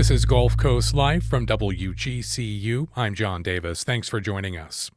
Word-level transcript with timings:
This 0.00 0.10
is 0.10 0.24
Gulf 0.24 0.56
Coast 0.56 0.94
Life 0.94 1.24
from 1.24 1.44
WGCU. 1.44 2.88
I'm 2.96 3.14
John 3.14 3.42
Davis. 3.42 3.84
Thanks 3.84 4.08
for 4.08 4.18
joining 4.18 4.56
us. 4.56 4.90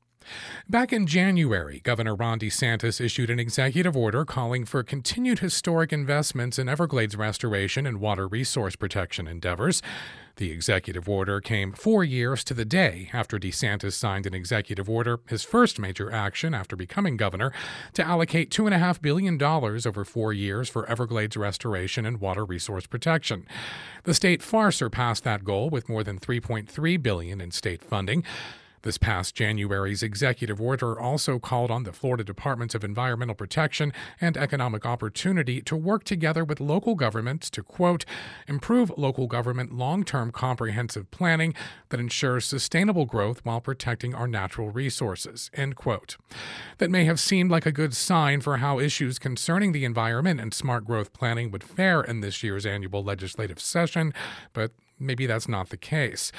Back 0.70 0.93
in 0.93 1.07
January, 1.07 1.81
Governor 1.83 2.15
Ron 2.15 2.39
DeSantis 2.39 3.02
issued 3.02 3.29
an 3.29 3.38
executive 3.38 3.97
order 3.97 4.23
calling 4.23 4.63
for 4.63 4.81
continued 4.81 5.39
historic 5.39 5.91
investments 5.91 6.57
in 6.57 6.70
Everglades 6.70 7.18
restoration 7.18 7.86
and 7.86 8.00
water 8.00 8.29
resource 8.29 8.77
protection 8.77 9.27
endeavors. 9.27 9.81
The 10.38 10.52
executive 10.52 11.07
order 11.07 11.39
came 11.39 11.73
four 11.73 12.04
years 12.04 12.43
to 12.45 12.55
the 12.55 12.65
day 12.65 13.09
after 13.13 13.38
DeSantis 13.38 13.93
signed 13.93 14.25
an 14.25 14.33
executive 14.33 14.89
order, 14.89 15.20
his 15.27 15.43
first 15.43 15.77
major 15.77 16.11
action 16.11 16.55
after 16.55 16.75
becoming 16.75 17.18
governor, 17.18 17.54
to 17.93 18.04
allocate 18.04 18.50
$2.5 18.50 19.00
billion 19.00 19.41
over 19.41 20.04
four 20.04 20.33
years 20.33 20.69
for 20.69 20.89
Everglades 20.89 21.38
restoration 21.38 22.04
and 22.04 22.19
water 22.19 22.43
resource 22.46 22.87
protection. 22.87 23.46
The 24.06 24.15
state 24.15 24.42
far 24.42 24.71
surpassed 24.71 25.23
that 25.23 25.43
goal 25.43 25.69
with 25.69 25.87
more 25.87 26.04
than 26.04 26.19
3.3 26.19 27.04
billion 27.04 27.39
in 27.39 27.51
state 27.51 27.84
funding. 27.84 28.23
This 28.83 28.97
past 28.97 29.33
January's 29.33 30.04
executive 30.04 30.60
order 30.60 31.00
also 31.00 31.39
called 31.39 31.71
on 31.71 31.83
the 31.83 31.93
Florida 31.93 32.25
Departments 32.25 32.75
of 32.75 32.83
Environmental 32.83 33.33
Protection 33.33 33.94
and 34.19 34.36
Economic 34.36 34.86
Opportunity 34.86 35.61
to 35.61 35.78
work 35.78 36.03
together 36.03 36.44
with 36.44 36.59
local 36.59 36.94
governments 36.94 37.50
to, 37.52 37.64
quote, 37.64 38.03
improve 38.45 38.92
local 38.97 39.28
government 39.28 39.73
long 39.73 40.03
term 40.03 40.33
comprehensive 40.33 41.09
planning 41.11 41.53
that 41.89 42.02
ensures 42.02 42.44
sustainable 42.44 43.06
growth 43.06 43.39
while 43.45 43.61
protecting 43.61 44.14
our 44.14 44.28
natural 44.28 44.69
resources, 44.69 45.50
end 45.53 45.78
quote. 45.78 46.17
That 46.80 46.92
may 46.92 47.06
have 47.06 47.22
seemed 47.22 47.52
like 47.52 47.66
a 47.66 47.72
good 47.72 47.94
sign 47.94 48.42
for 48.42 48.58
how 48.58 48.80
issues 48.80 49.17
concerning 49.17 49.72
the 49.72 49.86
environment 49.86 50.42
and 50.42 50.53
smart 50.53 50.84
growth 50.84 51.14
planning 51.14 51.52
would 51.52 51.64
fare 51.64 52.02
in 52.02 52.20
this 52.20 52.44
year's 52.44 52.66
annual 52.66 53.02
legislative 53.02 53.61
session, 53.61 54.14
but 54.52 54.72
maybe 55.04 55.26
that's 55.26 55.48
not 55.48 55.70
the 55.70 55.78
case. 55.78 56.32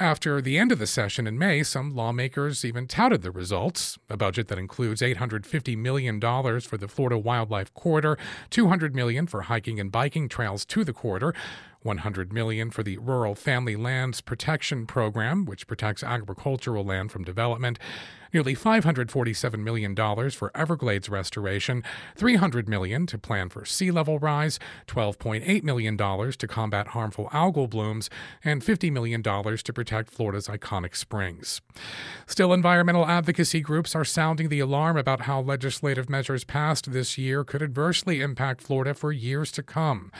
After 0.00 0.40
the 0.40 0.58
end 0.58 0.72
of 0.72 0.78
the 0.78 0.86
session 0.86 1.26
in 1.26 1.38
May, 1.38 1.62
some 1.62 1.94
lawmakers 1.94 2.64
even 2.64 2.86
touted 2.86 3.22
the 3.22 3.30
results 3.30 3.98
a 4.08 4.16
budget 4.16 4.48
that 4.48 4.58
includes 4.58 5.00
$850 5.00 5.76
million 5.76 6.20
for 6.20 6.76
the 6.76 6.88
Florida 6.88 7.18
Wildlife 7.18 7.72
Corridor, 7.74 8.18
200 8.50 8.94
million 8.94 9.26
for 9.26 9.42
hiking 9.42 9.78
and 9.78 9.92
biking 9.92 10.28
trails 10.28 10.64
to 10.66 10.84
the 10.84 10.92
corridor, 10.92 11.34
100 11.88 12.34
million 12.34 12.70
for 12.70 12.82
the 12.82 12.98
Rural 12.98 13.34
Family 13.34 13.74
Lands 13.74 14.20
Protection 14.20 14.86
Program, 14.86 15.46
which 15.46 15.66
protects 15.66 16.04
agricultural 16.04 16.84
land 16.84 17.10
from 17.10 17.24
development, 17.24 17.78
nearly 18.32 18.54
$547 18.54 19.58
million 19.58 19.96
for 20.30 20.52
Everglades 20.54 21.08
restoration, 21.08 21.82
$300 22.16 22.68
million 22.68 23.06
to 23.06 23.16
plan 23.16 23.48
for 23.48 23.64
sea 23.64 23.90
level 23.90 24.18
rise, 24.18 24.58
$12.8 24.86 25.62
million 25.62 25.96
to 25.96 26.46
combat 26.46 26.88
harmful 26.88 27.30
algal 27.32 27.70
blooms, 27.70 28.10
and 28.44 28.62
$50 28.62 28.92
million 28.92 29.22
to 29.22 29.72
protect 29.72 30.10
Florida's 30.10 30.48
iconic 30.48 30.94
springs. 30.94 31.62
Still, 32.26 32.52
environmental 32.52 33.06
advocacy 33.06 33.62
groups 33.62 33.94
are 33.94 34.04
sounding 34.04 34.50
the 34.50 34.60
alarm 34.60 34.98
about 34.98 35.22
how 35.22 35.40
legislative 35.40 36.10
measures 36.10 36.44
passed 36.44 36.92
this 36.92 37.16
year 37.16 37.44
could 37.44 37.62
adversely 37.62 38.20
impact 38.20 38.60
Florida 38.60 38.92
for 38.92 39.10
years 39.10 39.50
to 39.52 39.62
come. 39.62 40.12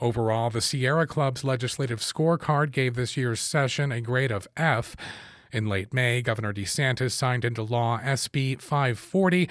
Overall, 0.00 0.50
the 0.50 0.60
Sierra 0.60 1.06
Club's 1.12 1.44
legislative 1.44 2.00
scorecard 2.00 2.72
gave 2.72 2.94
this 2.94 3.18
year's 3.18 3.38
session 3.38 3.92
a 3.92 4.00
grade 4.00 4.30
of 4.30 4.48
F. 4.56 4.96
In 5.52 5.66
late 5.66 5.92
May, 5.92 6.22
Governor 6.22 6.54
DeSantis 6.54 7.10
signed 7.10 7.44
into 7.44 7.62
law 7.62 7.98
SB 7.98 8.58
540, 8.62 9.46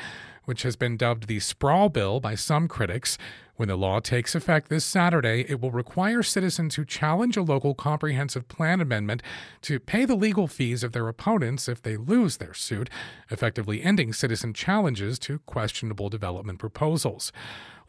which 0.46 0.64
has 0.64 0.76
been 0.76 0.98
dubbed 0.98 1.28
the 1.28 1.40
sprawl 1.40 1.90
bill 1.90 2.20
by 2.20 2.34
some 2.34 2.68
critics. 2.68 3.20
When 3.58 3.68
the 3.68 3.76
law 3.76 4.00
takes 4.00 4.34
effect 4.34 4.70
this 4.70 4.84
Saturday, 4.84 5.46
it 5.48 5.62
will 5.62 5.70
require 5.70 6.24
citizens 6.24 6.74
who 6.74 6.84
challenge 6.84 7.38
a 7.38 7.44
local 7.44 7.76
comprehensive 7.76 8.48
plan 8.48 8.82
amendment 8.82 9.22
to 9.62 9.80
pay 9.80 10.04
the 10.04 10.16
legal 10.16 10.48
fees 10.48 10.84
of 10.84 10.94
their 10.94 11.08
opponents 11.08 11.70
if 11.70 11.80
they 11.80 11.96
lose 11.96 12.38
their 12.38 12.56
suit, 12.56 12.90
effectively 13.30 13.84
ending 13.84 14.14
citizen 14.14 14.52
challenges 14.52 15.20
to 15.20 15.38
questionable 15.46 16.10
development 16.10 16.58
proposals. 16.58 17.32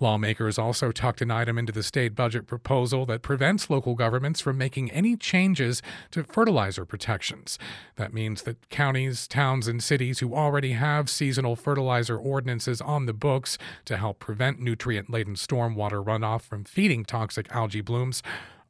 Lawmakers 0.00 0.58
also 0.58 0.92
tucked 0.92 1.20
an 1.20 1.30
item 1.30 1.58
into 1.58 1.72
the 1.72 1.82
state 1.82 2.14
budget 2.14 2.47
proposal 2.47 3.06
that 3.06 3.22
prevents 3.22 3.70
local 3.70 3.94
governments 3.94 4.41
from 4.41 4.58
making 4.58 4.91
any 4.91 5.16
changes 5.16 5.82
to 6.10 6.25
fertilizer 6.25 6.84
protections. 6.84 7.58
That 7.97 8.12
means 8.12 8.42
that 8.42 8.69
counties, 8.69 9.26
towns, 9.28 9.69
and 9.69 9.82
cities 9.82 10.19
who 10.19 10.34
already 10.34 10.72
have 10.72 11.08
seasonal 11.08 11.56
fertilizer 11.56 12.16
ordinances 12.16 12.81
on 12.81 13.06
the 13.06 13.12
books 13.12 13.58
to 13.84 13.97
help 13.97 14.19
prevent 14.19 14.60
nutrient 14.60 15.10
laden 15.10 15.34
stormwater 15.34 16.04
runoff 16.04 16.42
from 16.42 16.64
feeding 16.64 17.04
toxic 17.04 17.50
algae 17.50 17.81
blooms 17.81 18.22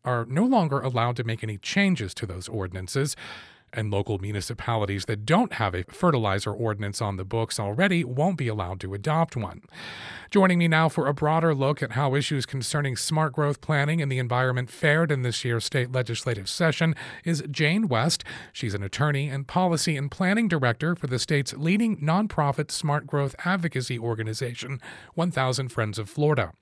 are 0.05 0.27
no 0.29 0.45
longer 0.45 0.81
allowed 0.81 1.17
to 1.17 1.25
make 1.25 1.43
any 1.43 1.59
changes 1.59 2.13
to 2.15 2.27
those 2.27 2.49
ordinances 2.49 3.17
and 3.73 3.91
local 3.91 4.19
municipalities 4.19 5.05
that 5.07 5.25
don't 5.25 5.55
have 5.55 5.75
a 5.75 5.85
fertilizer 5.85 6.53
ordinance 6.53 7.01
on 7.01 7.17
the 7.17 7.25
books 7.25 7.59
already 7.59 8.05
won't 8.05 8.37
be 8.37 8.49
allowed 8.49 8.81
to 8.81 8.95
adopt 8.95 9.37
one. 9.37 9.63
Joining 10.31 10.59
me 10.59 10.69
now 10.69 10.89
for 10.89 11.07
a 11.07 11.15
broader 11.15 11.55
look 11.55 11.83
at 11.83 11.93
how 11.93 12.15
issues 12.15 12.47
concerning 12.47 12.97
smart 12.97 13.35
growth 13.35 13.61
planning 13.61 14.01
and 14.01 14.11
the 14.11 14.19
environment 14.19 14.71
fared 14.71 15.13
in 15.13 15.23
this 15.23 15.45
year's 15.45 15.65
state 15.65 15.93
legislative 15.93 16.49
session 16.49 16.95
is 17.25 17.45
Jane 17.51 17.89
West. 17.89 18.25
She's 18.53 18.75
an 18.75 18.83
attorney 18.83 19.29
and 19.29 19.47
policy 19.47 19.97
and 19.97 20.11
planning 20.11 20.49
director 20.49 20.95
for 20.95 21.07
the 21.07 21.19
state's 21.19 21.53
leading 21.55 21.99
nonprofit 21.99 22.71
smart 22.71 23.07
growth 23.07 23.35
advocacy 23.45 23.99
organization, 23.99 24.81
1000 25.15 25.69
Friends 25.69 25.99
of 25.99 26.09
Florida. 26.09 26.53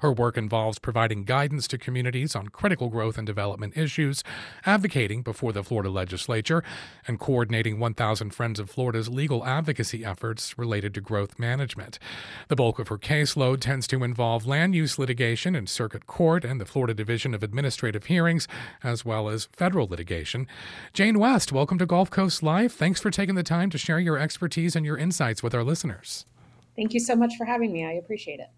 Her 0.00 0.12
work 0.12 0.36
involves 0.36 0.78
providing 0.78 1.24
guidance 1.24 1.68
to 1.68 1.78
communities 1.78 2.34
on 2.34 2.48
critical 2.48 2.88
growth 2.88 3.18
and 3.18 3.26
development 3.26 3.76
issues, 3.76 4.22
advocating 4.66 5.22
before 5.22 5.52
the 5.52 5.64
Florida 5.64 5.90
legislature, 5.90 6.62
and 7.06 7.18
coordinating 7.18 7.78
1,000 7.78 8.30
Friends 8.30 8.60
of 8.60 8.70
Florida's 8.70 9.08
legal 9.08 9.44
advocacy 9.44 10.04
efforts 10.04 10.58
related 10.58 10.94
to 10.94 11.00
growth 11.00 11.38
management. 11.38 11.98
The 12.48 12.56
bulk 12.56 12.78
of 12.78 12.88
her 12.88 12.98
caseload 12.98 13.60
tends 13.60 13.86
to 13.88 14.04
involve 14.04 14.46
land 14.46 14.74
use 14.74 14.98
litigation 14.98 15.54
in 15.54 15.66
circuit 15.66 16.06
court 16.06 16.44
and 16.44 16.60
the 16.60 16.66
Florida 16.66 16.94
Division 16.94 17.34
of 17.34 17.42
Administrative 17.42 18.06
Hearings, 18.06 18.48
as 18.82 19.04
well 19.04 19.28
as 19.28 19.46
federal 19.52 19.86
litigation. 19.86 20.46
Jane 20.92 21.18
West, 21.18 21.52
welcome 21.52 21.78
to 21.78 21.86
Gulf 21.86 22.10
Coast 22.10 22.42
Life. 22.42 22.74
Thanks 22.74 23.00
for 23.00 23.10
taking 23.10 23.34
the 23.34 23.42
time 23.42 23.70
to 23.70 23.78
share 23.78 23.98
your 23.98 24.18
expertise 24.18 24.76
and 24.76 24.84
your 24.86 24.98
insights 24.98 25.42
with 25.42 25.54
our 25.54 25.64
listeners. 25.64 26.26
Thank 26.76 26.92
you 26.92 27.00
so 27.00 27.14
much 27.14 27.36
for 27.36 27.44
having 27.44 27.72
me. 27.72 27.84
I 27.84 27.92
appreciate 27.92 28.40
it. 28.40 28.48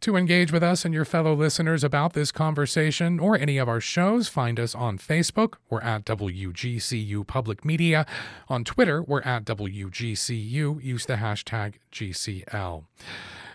To 0.00 0.16
engage 0.16 0.52
with 0.52 0.62
us 0.62 0.84
and 0.84 0.92
your 0.92 1.06
fellow 1.06 1.34
listeners 1.34 1.82
about 1.82 2.12
this 2.12 2.30
conversation 2.30 3.18
or 3.18 3.38
any 3.38 3.56
of 3.56 3.68
our 3.68 3.80
shows, 3.80 4.28
find 4.28 4.60
us 4.60 4.74
on 4.74 4.98
Facebook. 4.98 5.54
We're 5.70 5.80
at 5.80 6.04
WGCU 6.04 7.26
Public 7.26 7.64
Media. 7.64 8.04
On 8.48 8.62
Twitter, 8.62 9.02
we're 9.02 9.22
at 9.22 9.44
WGCU. 9.46 10.82
Use 10.84 11.06
the 11.06 11.16
hashtag 11.16 11.76
GCL. 11.90 12.84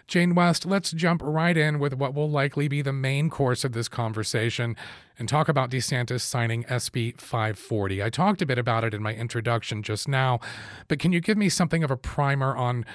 Jane 0.08 0.36
West, 0.36 0.66
let's 0.66 0.92
jump 0.92 1.22
right 1.24 1.56
in 1.56 1.80
with 1.80 1.94
what 1.94 2.14
will 2.14 2.30
likely 2.30 2.68
be 2.68 2.82
the 2.82 2.92
main 2.92 3.30
course 3.30 3.64
of 3.64 3.72
this 3.72 3.88
conversation 3.88 4.76
and 5.18 5.30
talk 5.30 5.48
about 5.48 5.70
DeSantis 5.72 6.20
signing 6.20 6.66
SB 6.66 7.18
540. 7.18 8.04
I 8.04 8.10
talked 8.10 8.42
a 8.42 8.46
bit 8.46 8.58
about 8.58 8.84
it 8.84 8.94
in 8.94 9.02
my 9.02 9.14
introduction 9.14 9.84
just 9.84 10.10
now, 10.10 10.42
but 10.90 11.00
can 11.00 11.14
you 11.14 11.22
give 11.22 11.38
me 11.38 11.48
something 11.48 11.84
of 11.84 11.92
a 11.92 11.98
primer 11.98 12.56
on? 12.58 12.86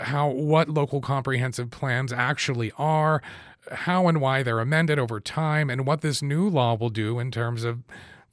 How 0.00 0.28
what 0.28 0.68
local 0.68 1.00
comprehensive 1.00 1.70
plans 1.70 2.12
actually 2.12 2.72
are, 2.78 3.22
how 3.70 4.08
and 4.08 4.20
why 4.20 4.42
they're 4.42 4.60
amended 4.60 4.98
over 4.98 5.20
time, 5.20 5.70
and 5.70 5.86
what 5.86 6.00
this 6.00 6.22
new 6.22 6.48
law 6.48 6.74
will 6.74 6.90
do 6.90 7.18
in 7.18 7.30
terms 7.30 7.64
of 7.64 7.82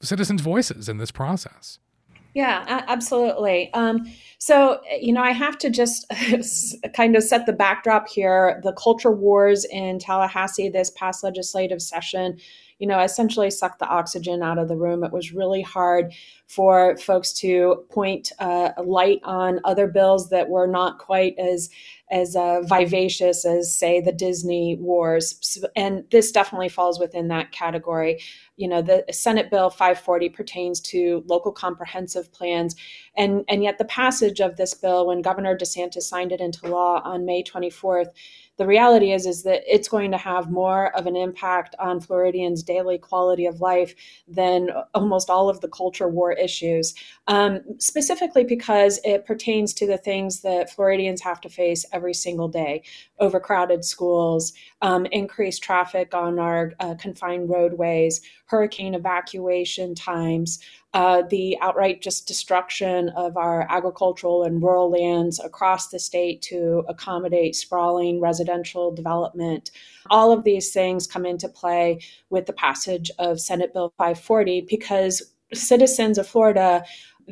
citizens' 0.00 0.40
voices 0.40 0.88
in 0.88 0.98
this 0.98 1.10
process. 1.10 1.78
Yeah, 2.34 2.84
absolutely. 2.86 3.72
Um, 3.74 4.12
so, 4.38 4.80
you 5.00 5.12
know, 5.12 5.22
I 5.22 5.32
have 5.32 5.58
to 5.58 5.70
just 5.70 6.06
kind 6.94 7.16
of 7.16 7.24
set 7.24 7.46
the 7.46 7.52
backdrop 7.52 8.08
here. 8.08 8.60
The 8.62 8.72
culture 8.72 9.10
wars 9.10 9.64
in 9.64 9.98
Tallahassee 9.98 10.68
this 10.68 10.90
past 10.90 11.24
legislative 11.24 11.82
session 11.82 12.38
you 12.78 12.86
know, 12.86 13.00
essentially 13.00 13.50
sucked 13.50 13.78
the 13.78 13.88
oxygen 13.88 14.42
out 14.42 14.58
of 14.58 14.68
the 14.68 14.76
room. 14.76 15.04
It 15.04 15.12
was 15.12 15.32
really 15.32 15.62
hard 15.62 16.12
for 16.46 16.96
folks 16.98 17.32
to 17.34 17.84
point 17.90 18.32
uh, 18.38 18.70
a 18.76 18.82
light 18.82 19.20
on 19.24 19.60
other 19.64 19.86
bills 19.86 20.30
that 20.30 20.48
were 20.48 20.66
not 20.66 20.98
quite 20.98 21.38
as 21.38 21.70
as 22.10 22.34
uh, 22.34 22.62
vivacious 22.62 23.44
as, 23.44 23.74
say, 23.74 24.00
the 24.00 24.12
Disney 24.12 24.78
wars. 24.80 25.58
And 25.76 26.04
this 26.10 26.32
definitely 26.32 26.70
falls 26.70 26.98
within 26.98 27.28
that 27.28 27.52
category. 27.52 28.22
You 28.58 28.68
know, 28.68 28.82
the 28.82 29.04
Senate 29.10 29.50
Bill 29.50 29.70
540 29.70 30.28
pertains 30.28 30.80
to 30.80 31.24
local 31.26 31.52
comprehensive 31.52 32.30
plans. 32.32 32.76
And, 33.16 33.44
and 33.48 33.62
yet, 33.62 33.78
the 33.78 33.86
passage 33.86 34.40
of 34.40 34.56
this 34.56 34.74
bill, 34.74 35.06
when 35.06 35.22
Governor 35.22 35.56
DeSantis 35.56 36.02
signed 36.02 36.32
it 36.32 36.40
into 36.40 36.68
law 36.68 37.00
on 37.04 37.24
May 37.24 37.42
24th, 37.42 38.08
the 38.58 38.66
reality 38.66 39.12
is 39.12 39.24
is 39.24 39.44
that 39.44 39.62
it's 39.66 39.88
going 39.88 40.10
to 40.10 40.18
have 40.18 40.50
more 40.50 40.94
of 40.96 41.06
an 41.06 41.16
impact 41.16 41.76
on 41.78 42.00
Floridians' 42.00 42.64
daily 42.64 42.98
quality 42.98 43.46
of 43.46 43.60
life 43.60 43.94
than 44.26 44.70
almost 44.94 45.30
all 45.30 45.48
of 45.48 45.60
the 45.60 45.68
culture 45.68 46.08
war 46.08 46.32
issues, 46.32 46.92
um, 47.28 47.60
specifically 47.78 48.42
because 48.42 49.00
it 49.04 49.24
pertains 49.24 49.72
to 49.74 49.86
the 49.86 49.96
things 49.96 50.40
that 50.40 50.70
Floridians 50.70 51.22
have 51.22 51.40
to 51.40 51.48
face 51.48 51.86
every 51.92 52.14
single 52.14 52.48
day: 52.48 52.82
overcrowded 53.20 53.84
schools, 53.84 54.52
um, 54.82 55.06
increased 55.12 55.62
traffic 55.62 56.12
on 56.12 56.40
our 56.40 56.72
uh, 56.80 56.96
confined 56.96 57.48
roadways, 57.48 58.20
hurricane 58.48 58.94
evacuation 58.94 59.94
times 59.94 60.58
uh, 60.94 61.22
the 61.30 61.56
outright 61.60 62.00
just 62.00 62.26
destruction 62.26 63.10
of 63.10 63.36
our 63.36 63.66
agricultural 63.70 64.44
and 64.44 64.62
rural 64.62 64.90
lands 64.90 65.38
across 65.38 65.88
the 65.88 65.98
state 65.98 66.40
to 66.40 66.82
accommodate 66.88 67.54
sprawling 67.54 68.20
residential 68.20 68.90
development. 68.90 69.70
All 70.10 70.32
of 70.32 70.44
these 70.44 70.72
things 70.72 71.06
come 71.06 71.26
into 71.26 71.48
play 71.48 72.00
with 72.30 72.46
the 72.46 72.54
passage 72.54 73.10
of 73.18 73.38
Senate 73.38 73.74
Bill 73.74 73.92
540 73.98 74.62
because 74.62 75.34
citizens 75.52 76.18
of 76.18 76.26
Florida 76.26 76.84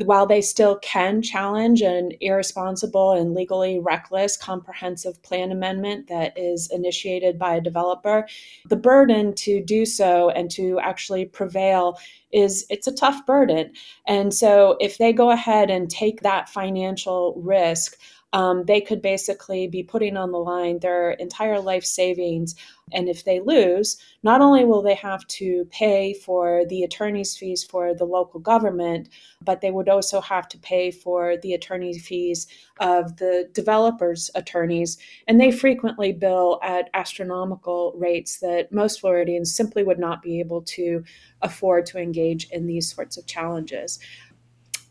while 0.04 0.26
they 0.26 0.40
still 0.40 0.78
can 0.78 1.22
challenge 1.22 1.80
an 1.82 2.12
irresponsible 2.20 3.12
and 3.12 3.34
legally 3.34 3.78
reckless 3.78 4.36
comprehensive 4.36 5.22
plan 5.22 5.50
amendment 5.50 6.08
that 6.08 6.36
is 6.36 6.70
initiated 6.70 7.38
by 7.38 7.56
a 7.56 7.60
developer, 7.60 8.26
the 8.66 8.76
burden 8.76 9.34
to 9.34 9.62
do 9.62 9.86
so 9.86 10.30
and 10.30 10.50
to 10.50 10.78
actually 10.80 11.24
prevail 11.24 11.98
is 12.32 12.66
it's 12.68 12.86
a 12.86 12.94
tough 12.94 13.24
burden. 13.26 13.72
And 14.06 14.34
so 14.34 14.76
if 14.80 14.98
they 14.98 15.12
go 15.12 15.30
ahead 15.30 15.70
and 15.70 15.88
take 15.88 16.20
that 16.20 16.48
financial 16.48 17.34
risk, 17.36 17.96
um, 18.32 18.64
they 18.64 18.80
could 18.80 19.00
basically 19.00 19.66
be 19.66 19.82
putting 19.82 20.16
on 20.16 20.32
the 20.32 20.38
line 20.38 20.78
their 20.80 21.12
entire 21.12 21.60
life 21.60 21.84
savings. 21.84 22.54
And 22.92 23.08
if 23.08 23.24
they 23.24 23.40
lose, 23.40 23.96
not 24.22 24.40
only 24.40 24.64
will 24.64 24.82
they 24.82 24.94
have 24.94 25.26
to 25.28 25.64
pay 25.70 26.14
for 26.14 26.64
the 26.68 26.82
attorney's 26.82 27.36
fees 27.36 27.64
for 27.64 27.94
the 27.94 28.04
local 28.04 28.38
government, 28.38 29.08
but 29.42 29.60
they 29.60 29.70
would 29.70 29.88
also 29.88 30.20
have 30.20 30.48
to 30.50 30.58
pay 30.58 30.90
for 30.90 31.36
the 31.38 31.54
attorney 31.54 31.98
fees 31.98 32.46
of 32.78 33.16
the 33.16 33.48
developers' 33.52 34.30
attorneys. 34.34 34.98
And 35.26 35.40
they 35.40 35.50
frequently 35.50 36.12
bill 36.12 36.60
at 36.62 36.90
astronomical 36.94 37.94
rates 37.96 38.38
that 38.40 38.70
most 38.70 39.00
Floridians 39.00 39.54
simply 39.54 39.82
would 39.82 39.98
not 39.98 40.22
be 40.22 40.40
able 40.40 40.62
to 40.62 41.02
afford 41.42 41.86
to 41.86 41.98
engage 41.98 42.48
in 42.50 42.66
these 42.66 42.92
sorts 42.92 43.16
of 43.16 43.26
challenges 43.26 43.98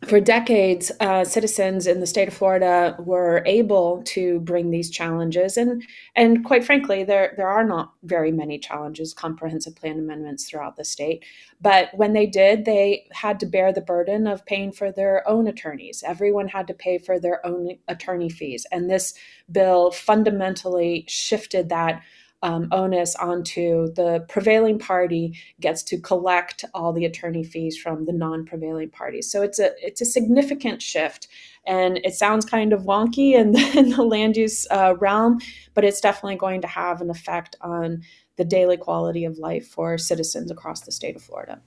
for 0.08 0.20
decades, 0.20 0.92
uh, 1.00 1.24
citizens 1.24 1.88
in 1.88 2.00
the 2.00 2.06
state 2.06 2.28
of 2.28 2.34
Florida 2.34 2.96
were 3.00 3.42
able 3.46 4.04
to 4.04 4.40
bring 4.42 4.70
these 4.70 4.92
challenges, 4.92 5.58
and 5.58 5.84
and 6.16 6.46
quite 6.46 6.64
frankly, 6.64 7.04
there 7.04 7.34
there 7.38 7.48
are 7.48 7.64
not 7.64 7.94
very 8.04 8.32
many 8.32 8.60
challenges, 8.60 9.14
comprehensive 9.14 9.76
plan 9.76 9.98
amendments 9.98 10.48
throughout 10.48 10.76
the 10.76 10.84
state. 10.84 11.24
But 11.60 11.90
when 11.94 12.14
they 12.14 12.28
did, 12.28 12.66
they 12.66 13.08
had 13.12 13.40
to 13.40 13.46
bear 13.46 13.74
the 13.74 13.82
burden 13.82 14.28
of 14.28 14.46
paying 14.46 14.72
for 14.72 14.92
their 14.92 15.28
own 15.28 15.48
attorneys. 15.48 16.04
Everyone 16.06 16.50
had 16.50 16.68
to 16.68 16.74
pay 16.74 16.98
for 17.00 17.20
their 17.20 17.46
own 17.46 17.78
attorney 17.88 18.30
fees, 18.30 18.68
and 18.72 18.90
this 18.90 19.16
bill 19.52 19.92
fundamentally 19.92 21.06
shifted 21.08 21.70
that 21.70 22.04
um, 22.42 22.68
onus 22.72 23.16
onto 23.16 23.92
the 23.94 24.26
prevailing 24.30 24.78
party 24.78 25.38
gets 25.60 25.82
to 25.84 26.00
collect 26.00 26.64
all 26.74 26.94
the 26.94 27.06
attorney 27.06 27.44
fees 27.44 27.78
from 27.78 28.06
the 28.06 28.14
non-prevailing 28.14 28.90
party. 28.90 29.22
So 29.22 29.42
it's 29.42 29.60
a 29.60 29.72
it's 29.86 30.02
a 30.02 30.06
significant 30.06 30.82
shift, 30.82 31.28
and 31.66 31.98
it 32.04 32.14
sounds 32.14 32.46
kind 32.46 32.74
of 32.74 32.84
wonky 32.84 33.34
in 33.34 33.54
the, 33.54 33.78
in 33.78 33.90
the 33.90 34.04
land 34.04 34.38
use 34.38 34.68
uh, 34.70 34.96
realm, 35.00 35.40
but 35.74 35.84
it's 35.84 36.02
definitely 36.02 36.38
going 36.38 36.62
to 36.62 36.68
have 36.68 37.02
an 37.02 37.10
effect 37.10 37.56
on 37.62 38.04
the 38.38 38.46
daily 38.46 38.78
quality 38.78 39.26
of 39.26 39.38
life 39.38 39.68
for 39.68 39.98
citizens 39.98 40.52
across 40.52 40.82
the 40.82 40.92
state 40.92 41.16
of 41.16 41.22
Florida. 41.22 41.62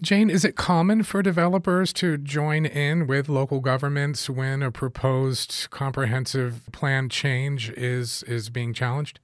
Jane, 0.00 0.30
is 0.30 0.44
it 0.44 0.56
common 0.56 1.02
for 1.02 1.22
developers 1.22 1.92
to 1.94 2.16
join 2.16 2.64
in 2.64 3.06
with 3.06 3.28
local 3.28 3.60
governments 3.60 4.30
when 4.30 4.62
a 4.62 4.70
proposed 4.70 5.68
comprehensive 5.70 6.62
plan 6.72 7.08
change 7.08 7.70
is 7.70 8.22
is 8.24 8.48
being 8.48 8.72
challenged? 8.72 9.20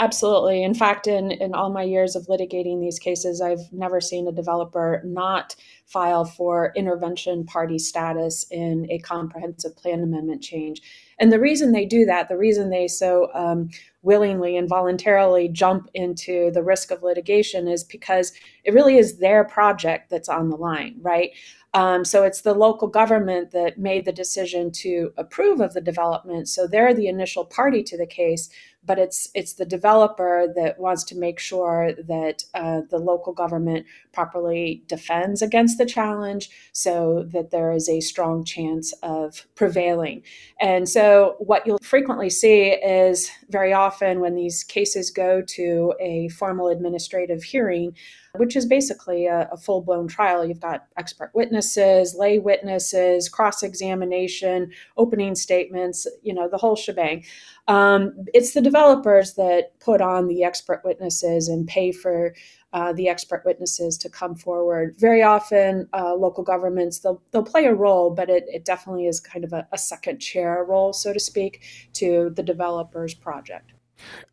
Absolutely. 0.00 0.62
In 0.62 0.74
fact, 0.74 1.08
in, 1.08 1.32
in 1.32 1.54
all 1.54 1.70
my 1.70 1.82
years 1.82 2.14
of 2.14 2.28
litigating 2.28 2.80
these 2.80 3.00
cases, 3.00 3.40
I've 3.40 3.72
never 3.72 4.00
seen 4.00 4.28
a 4.28 4.32
developer 4.32 5.02
not 5.04 5.56
file 5.86 6.24
for 6.24 6.72
intervention 6.76 7.44
party 7.44 7.80
status 7.80 8.46
in 8.48 8.86
a 8.90 9.00
comprehensive 9.00 9.76
plan 9.76 10.00
amendment 10.00 10.40
change. 10.40 10.82
And 11.18 11.32
the 11.32 11.40
reason 11.40 11.72
they 11.72 11.84
do 11.84 12.04
that, 12.04 12.28
the 12.28 12.38
reason 12.38 12.70
they 12.70 12.86
so 12.86 13.28
um, 13.34 13.70
willingly 14.02 14.56
and 14.56 14.68
voluntarily 14.68 15.48
jump 15.48 15.88
into 15.94 16.52
the 16.52 16.62
risk 16.62 16.92
of 16.92 17.02
litigation 17.02 17.66
is 17.66 17.82
because 17.82 18.32
it 18.62 18.74
really 18.74 18.98
is 18.98 19.18
their 19.18 19.42
project 19.42 20.10
that's 20.10 20.28
on 20.28 20.48
the 20.48 20.56
line, 20.56 20.94
right? 21.00 21.32
Um, 21.74 22.04
so 22.04 22.22
it's 22.22 22.40
the 22.40 22.54
local 22.54 22.88
government 22.88 23.50
that 23.50 23.78
made 23.78 24.04
the 24.04 24.12
decision 24.12 24.70
to 24.72 25.12
approve 25.18 25.60
of 25.60 25.74
the 25.74 25.80
development. 25.80 26.48
So 26.48 26.66
they're 26.66 26.94
the 26.94 27.08
initial 27.08 27.44
party 27.44 27.82
to 27.84 27.98
the 27.98 28.06
case, 28.06 28.48
but 28.88 28.98
it's 28.98 29.28
it's 29.34 29.54
the 29.54 29.66
developer 29.66 30.52
that 30.56 30.80
wants 30.80 31.04
to 31.04 31.14
make 31.16 31.38
sure 31.38 31.92
that 32.08 32.42
uh, 32.54 32.80
the 32.90 32.98
local 32.98 33.32
government 33.32 33.86
properly 34.12 34.82
defends 34.88 35.42
against 35.42 35.78
the 35.78 35.86
challenge, 35.86 36.50
so 36.72 37.24
that 37.32 37.50
there 37.50 37.70
is 37.72 37.88
a 37.88 38.00
strong 38.00 38.44
chance 38.44 38.92
of 39.02 39.46
prevailing. 39.54 40.22
And 40.60 40.88
so 40.88 41.36
what 41.38 41.66
you'll 41.66 41.78
frequently 41.78 42.30
see 42.30 42.70
is 42.70 43.30
very 43.50 43.72
often 43.72 44.20
when 44.20 44.34
these 44.34 44.64
cases 44.64 45.10
go 45.10 45.42
to 45.42 45.94
a 46.00 46.28
formal 46.30 46.68
administrative 46.68 47.42
hearing 47.44 47.94
which 48.36 48.56
is 48.56 48.66
basically 48.66 49.26
a, 49.26 49.48
a 49.52 49.56
full 49.56 49.80
blown 49.80 50.08
trial. 50.08 50.44
You've 50.44 50.60
got 50.60 50.86
expert 50.96 51.30
witnesses, 51.34 52.14
lay 52.14 52.38
witnesses, 52.38 53.28
cross 53.28 53.62
examination, 53.62 54.72
opening 54.96 55.34
statements, 55.34 56.06
you 56.22 56.34
know, 56.34 56.48
the 56.48 56.58
whole 56.58 56.76
shebang. 56.76 57.24
Um, 57.66 58.14
it's 58.34 58.52
the 58.52 58.60
developers 58.60 59.34
that 59.34 59.78
put 59.80 60.00
on 60.00 60.28
the 60.28 60.44
expert 60.44 60.82
witnesses 60.84 61.48
and 61.48 61.66
pay 61.66 61.92
for 61.92 62.34
uh, 62.72 62.92
the 62.92 63.08
expert 63.08 63.42
witnesses 63.46 63.96
to 63.98 64.10
come 64.10 64.34
forward. 64.34 64.94
Very 64.98 65.22
often, 65.22 65.88
uh, 65.94 66.14
local 66.14 66.44
governments 66.44 66.98
they'll 66.98 67.22
they'll 67.30 67.42
play 67.42 67.64
a 67.64 67.74
role, 67.74 68.10
but 68.10 68.28
it, 68.28 68.44
it 68.48 68.64
definitely 68.64 69.06
is 69.06 69.20
kind 69.20 69.44
of 69.44 69.52
a, 69.52 69.66
a 69.72 69.78
second 69.78 70.18
chair 70.18 70.64
role, 70.64 70.92
so 70.92 71.12
to 71.12 71.20
speak, 71.20 71.62
to 71.94 72.30
the 72.36 72.42
developer's 72.42 73.14
project. 73.14 73.72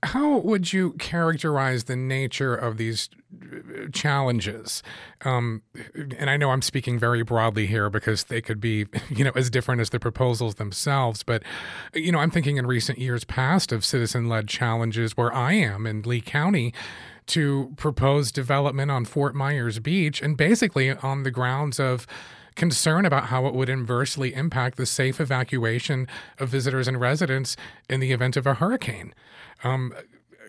How 0.04 0.38
would 0.38 0.74
you 0.74 0.94
characterize 0.94 1.86
the 1.86 1.96
nature 1.96 2.56
of 2.56 2.78
these 2.78 3.10
uh, 3.42 3.88
challenges? 3.92 4.84
Um, 5.24 5.62
and 6.18 6.30
I 6.30 6.38
know 6.38 6.52
I'm 6.52 6.62
speaking 6.62 7.00
very 7.00 7.24
broadly 7.24 7.66
here 7.68 7.90
because 7.90 8.26
they 8.26 8.42
could 8.42 8.60
be, 8.60 8.86
you 9.10 9.24
know, 9.24 9.32
as 9.36 9.50
different 9.50 9.82
as 9.82 9.90
the 9.90 10.00
proposals 10.00 10.56
themselves. 10.56 11.24
But, 11.24 11.44
you 11.94 12.12
know, 12.12 12.20
I'm 12.20 12.32
thinking 12.32 12.58
in 12.58 12.68
recent 12.68 13.00
years 13.00 13.24
past 13.24 13.72
of 13.72 13.86
citizen 13.86 14.28
led 14.28 14.48
challenges 14.48 15.18
where 15.18 15.34
I 15.34 15.54
am 15.54 15.86
in 15.86 16.02
Lee 16.04 16.22
County 16.22 16.74
to 17.28 17.74
propose 17.76 18.32
development 18.32 18.92
on 18.92 19.06
Fort 19.06 19.36
Myers 19.36 19.80
Beach 19.80 20.22
and 20.22 20.38
basically 20.38 20.92
on 20.92 21.24
the 21.24 21.32
grounds 21.32 21.80
of 21.80 22.06
concern 22.56 23.06
about 23.06 23.26
how 23.26 23.46
it 23.48 23.54
would 23.54 23.70
inversely 23.70 24.34
impact 24.34 24.78
the 24.78 24.86
safe 24.86 25.20
evacuation 25.20 26.08
of 26.40 26.50
visitors 26.50 26.88
and 26.88 27.00
residents 27.00 27.58
in 27.90 28.00
the 28.00 28.12
event 28.12 28.38
of 28.38 28.48
a 28.48 28.56
hurricane. 28.56 29.14
Um, 29.64 29.94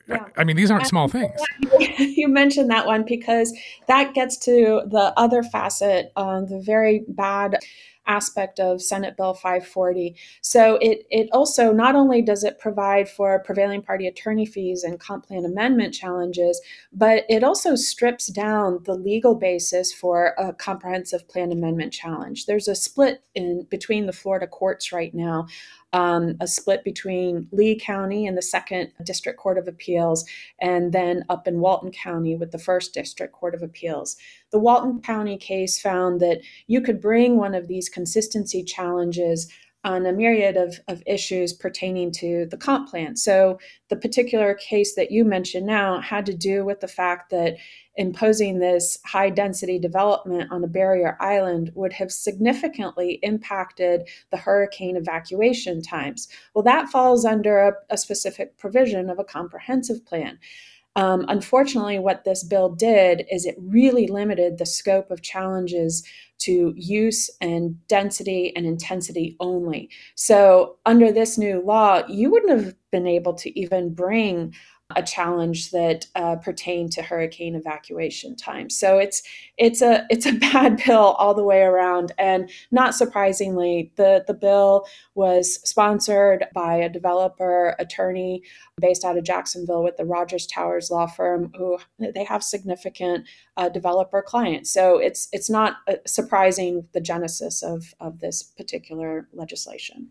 yeah. 0.08 0.24
I 0.36 0.44
mean, 0.44 0.56
these 0.56 0.70
aren't 0.70 0.86
small 0.86 1.08
things. 1.08 1.40
You 1.98 2.28
mentioned 2.28 2.70
that 2.70 2.86
one 2.86 3.04
because 3.04 3.56
that 3.88 4.14
gets 4.14 4.36
to 4.38 4.82
the 4.86 5.12
other 5.16 5.42
facet, 5.42 6.12
uh, 6.16 6.40
the 6.42 6.60
very 6.60 7.04
bad 7.08 7.58
aspect 8.06 8.60
of 8.60 8.82
Senate 8.82 9.16
Bill 9.16 9.34
540. 9.34 10.16
So 10.40 10.76
it 10.80 11.06
it 11.10 11.28
also 11.32 11.72
not 11.72 11.94
only 11.94 12.22
does 12.22 12.44
it 12.44 12.58
provide 12.58 13.08
for 13.08 13.38
prevailing 13.40 13.82
party 13.82 14.06
attorney 14.06 14.46
fees 14.46 14.84
and 14.84 15.00
comp 15.00 15.26
plan 15.26 15.44
amendment 15.44 15.94
challenges, 15.94 16.60
but 16.92 17.24
it 17.28 17.44
also 17.44 17.74
strips 17.74 18.26
down 18.28 18.80
the 18.84 18.94
legal 18.94 19.34
basis 19.34 19.92
for 19.92 20.34
a 20.38 20.52
comprehensive 20.52 21.28
plan 21.28 21.52
amendment 21.52 21.92
challenge. 21.92 22.46
There's 22.46 22.68
a 22.68 22.74
split 22.74 23.22
in 23.34 23.66
between 23.70 24.06
the 24.06 24.12
Florida 24.12 24.46
courts 24.46 24.92
right 24.92 25.14
now 25.14 25.46
um, 25.92 26.36
a 26.40 26.46
split 26.46 26.84
between 26.84 27.48
Lee 27.52 27.78
County 27.78 28.26
and 28.26 28.36
the 28.36 28.42
Second 28.42 28.92
District 29.02 29.38
Court 29.38 29.58
of 29.58 29.68
Appeals, 29.68 30.24
and 30.60 30.92
then 30.92 31.24
up 31.28 31.46
in 31.46 31.60
Walton 31.60 31.90
County 31.90 32.36
with 32.36 32.50
the 32.50 32.58
First 32.58 32.92
District 32.92 33.32
Court 33.32 33.54
of 33.54 33.62
Appeals. 33.62 34.16
The 34.50 34.58
Walton 34.58 35.00
County 35.00 35.36
case 35.36 35.80
found 35.80 36.20
that 36.20 36.40
you 36.66 36.80
could 36.80 37.00
bring 37.00 37.36
one 37.36 37.54
of 37.54 37.68
these 37.68 37.88
consistency 37.88 38.62
challenges 38.62 39.50
on 39.86 40.04
a 40.04 40.12
myriad 40.12 40.56
of, 40.56 40.80
of 40.88 41.00
issues 41.06 41.52
pertaining 41.52 42.10
to 42.10 42.44
the 42.50 42.56
comp 42.56 42.90
plan. 42.90 43.14
So, 43.14 43.58
the 43.88 43.96
particular 43.96 44.54
case 44.54 44.96
that 44.96 45.12
you 45.12 45.24
mentioned 45.24 45.64
now 45.64 46.00
had 46.00 46.26
to 46.26 46.34
do 46.34 46.64
with 46.64 46.80
the 46.80 46.88
fact 46.88 47.30
that 47.30 47.56
imposing 47.94 48.58
this 48.58 48.98
high 49.06 49.30
density 49.30 49.78
development 49.78 50.50
on 50.50 50.64
a 50.64 50.68
barrier 50.68 51.16
island 51.20 51.70
would 51.76 51.92
have 51.92 52.10
significantly 52.10 53.20
impacted 53.22 54.08
the 54.32 54.36
hurricane 54.36 54.96
evacuation 54.96 55.80
times. 55.80 56.26
Well, 56.52 56.64
that 56.64 56.88
falls 56.88 57.24
under 57.24 57.58
a, 57.60 57.72
a 57.88 57.96
specific 57.96 58.58
provision 58.58 59.08
of 59.08 59.20
a 59.20 59.24
comprehensive 59.24 60.04
plan. 60.04 60.38
Um, 60.96 61.26
unfortunately, 61.28 61.98
what 61.98 62.24
this 62.24 62.42
bill 62.42 62.70
did 62.70 63.26
is 63.30 63.44
it 63.44 63.54
really 63.58 64.08
limited 64.08 64.56
the 64.56 64.66
scope 64.66 65.10
of 65.10 65.22
challenges 65.22 66.02
to 66.38 66.72
use 66.76 67.30
and 67.40 67.76
density 67.88 68.54
and 68.56 68.66
intensity 68.66 69.36
only. 69.40 69.90
So, 70.14 70.76
under 70.86 71.12
this 71.12 71.38
new 71.38 71.62
law, 71.64 72.02
you 72.08 72.30
wouldn't 72.30 72.60
have 72.60 72.74
been 72.90 73.06
able 73.06 73.34
to 73.34 73.58
even 73.58 73.94
bring 73.94 74.54
a 74.94 75.02
challenge 75.02 75.72
that 75.72 76.06
uh, 76.14 76.36
pertained 76.36 76.92
to 76.92 77.02
hurricane 77.02 77.56
evacuation 77.56 78.36
time. 78.36 78.70
So 78.70 78.98
it's 78.98 79.22
it's 79.56 79.82
a 79.82 80.06
it's 80.10 80.26
a 80.26 80.32
bad 80.52 80.80
bill 80.84 81.16
all 81.18 81.34
the 81.34 81.42
way 81.42 81.62
around. 81.62 82.12
And 82.18 82.48
not 82.70 82.94
surprisingly, 82.94 83.90
the 83.96 84.24
the 84.26 84.34
bill 84.34 84.86
was 85.14 85.60
sponsored 85.68 86.46
by 86.54 86.74
a 86.76 86.88
developer 86.88 87.74
attorney 87.80 88.42
based 88.80 89.04
out 89.04 89.18
of 89.18 89.24
Jacksonville 89.24 89.82
with 89.82 89.96
the 89.96 90.04
Rogers 90.04 90.46
Towers 90.46 90.90
law 90.90 91.06
firm, 91.06 91.52
who 91.56 91.78
they 91.98 92.24
have 92.24 92.44
significant 92.44 93.26
uh, 93.56 93.68
developer 93.68 94.22
clients. 94.22 94.72
So 94.72 94.98
it's 94.98 95.28
it's 95.32 95.50
not 95.50 95.78
uh, 95.88 95.94
surprising 96.06 96.86
the 96.92 97.00
genesis 97.00 97.62
of 97.62 97.92
of 97.98 98.20
this 98.20 98.42
particular 98.42 99.28
legislation. 99.32 100.10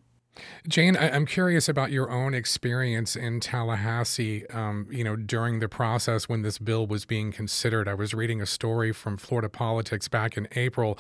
Jane, 0.68 0.98
I, 0.98 1.16
am 1.16 1.26
curious 1.26 1.70
about 1.70 1.92
your 1.92 2.10
own 2.10 2.34
experience 2.34 3.16
in 3.16 3.40
Tallahassee. 3.40 4.46
Um, 4.50 4.88
you 4.92 5.04
know, 5.04 5.16
during 5.16 5.60
the 5.60 5.70
process 5.70 6.28
when 6.28 6.42
this 6.42 6.58
bill 6.58 6.88
was 6.88 7.06
being 7.06 7.32
considered, 7.32 7.88
I 7.88 7.94
was 7.94 8.14
reading 8.14 8.42
a 8.42 8.46
story 8.46 8.92
from 8.92 9.18
Florida 9.18 9.48
Politics 9.48 10.08
back 10.08 10.36
in 10.38 10.48
April. 10.56 10.98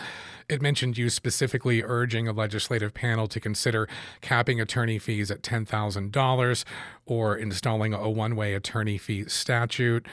It 0.48 0.62
mentioned 0.62 0.98
you 0.98 1.10
specifically 1.10 1.84
urging 1.84 2.28
a 2.28 2.32
legislative 2.32 2.94
panel 2.94 3.28
to 3.28 3.40
consider 3.40 3.90
capping 4.22 4.62
attorney 4.62 5.00
fees 5.00 5.30
at 5.30 5.42
$10,000 5.42 6.64
or 7.06 7.36
installing 7.36 7.94
a 7.94 8.10
one 8.10 8.36
way 8.36 8.54
attorney 8.54 8.98
fee 8.98 9.26
statute. 9.28 10.06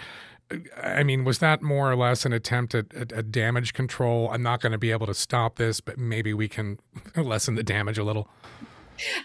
I 0.82 1.02
mean, 1.02 1.24
was 1.24 1.38
that 1.38 1.62
more 1.62 1.90
or 1.90 1.96
less 1.96 2.26
an 2.26 2.32
attempt 2.32 2.74
at, 2.74 2.92
at, 2.94 3.12
at 3.12 3.30
damage 3.30 3.72
control? 3.72 4.30
I'm 4.30 4.42
not 4.42 4.60
going 4.60 4.72
to 4.72 4.78
be 4.78 4.90
able 4.90 5.06
to 5.06 5.14
stop 5.14 5.56
this, 5.56 5.80
but 5.80 5.98
maybe 5.98 6.34
we 6.34 6.48
can 6.48 6.78
lessen 7.16 7.54
the 7.54 7.62
damage 7.62 7.98
a 7.98 8.04
little. 8.04 8.28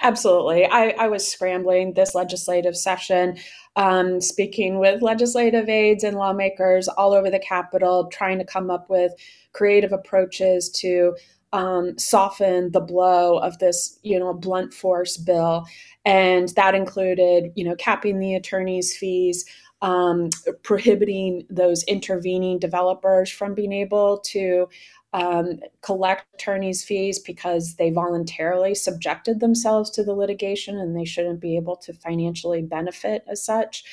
Absolutely. 0.02 0.66
I, 0.66 0.90
I, 0.98 1.08
was 1.08 1.30
scrambling 1.30 1.94
this 1.94 2.16
legislative 2.16 2.76
session, 2.76 3.38
um, 3.76 4.22
speaking 4.22 4.80
with 4.80 5.02
legislative 5.02 5.70
aides 5.70 6.04
and 6.04 6.18
lawmakers 6.18 6.88
all 6.88 7.14
over 7.14 7.30
the 7.30 7.40
Capitol, 7.40 8.08
trying 8.12 8.40
to 8.40 8.46
come 8.46 8.70
up 8.70 8.90
with 8.90 9.14
creative 9.54 9.92
approaches 9.92 10.70
to 10.70 11.16
um, 11.54 11.98
soften 11.98 12.72
the 12.72 12.82
blow 12.82 13.38
of 13.38 13.58
this, 13.60 14.00
you 14.04 14.20
know, 14.20 14.34
blunt 14.34 14.74
force 14.74 15.18
bill. 15.18 15.66
And 16.06 16.50
that 16.50 16.76
included, 16.76 17.52
you 17.56 17.64
know, 17.64 17.76
capping 17.76 18.20
the 18.20 18.36
attorney's 18.36 18.96
fees, 18.96 19.46
um, 19.82 20.30
prohibiting 20.64 21.46
those 21.50 21.84
intervening 21.84 22.60
developers 22.60 23.30
from 23.30 23.54
being 23.54 23.74
able 23.74 24.20
to 24.20 24.68
um, 25.14 25.60
collect 25.82 26.26
attorneys' 26.36 26.84
fees 26.84 27.20
because 27.20 27.76
they 27.76 27.90
voluntarily 27.90 28.76
subjected 28.76 29.40
themselves 29.40 29.90
to 29.92 30.04
the 30.04 30.14
litigation 30.14 30.78
and 30.78 30.96
they 30.96 31.06
shouldn't 31.06 31.40
be 31.40 31.56
able 31.56 31.76
to 31.78 31.94
financially 31.94 32.62
benefit 32.62 33.24
as 33.28 33.44
such. 33.44 33.84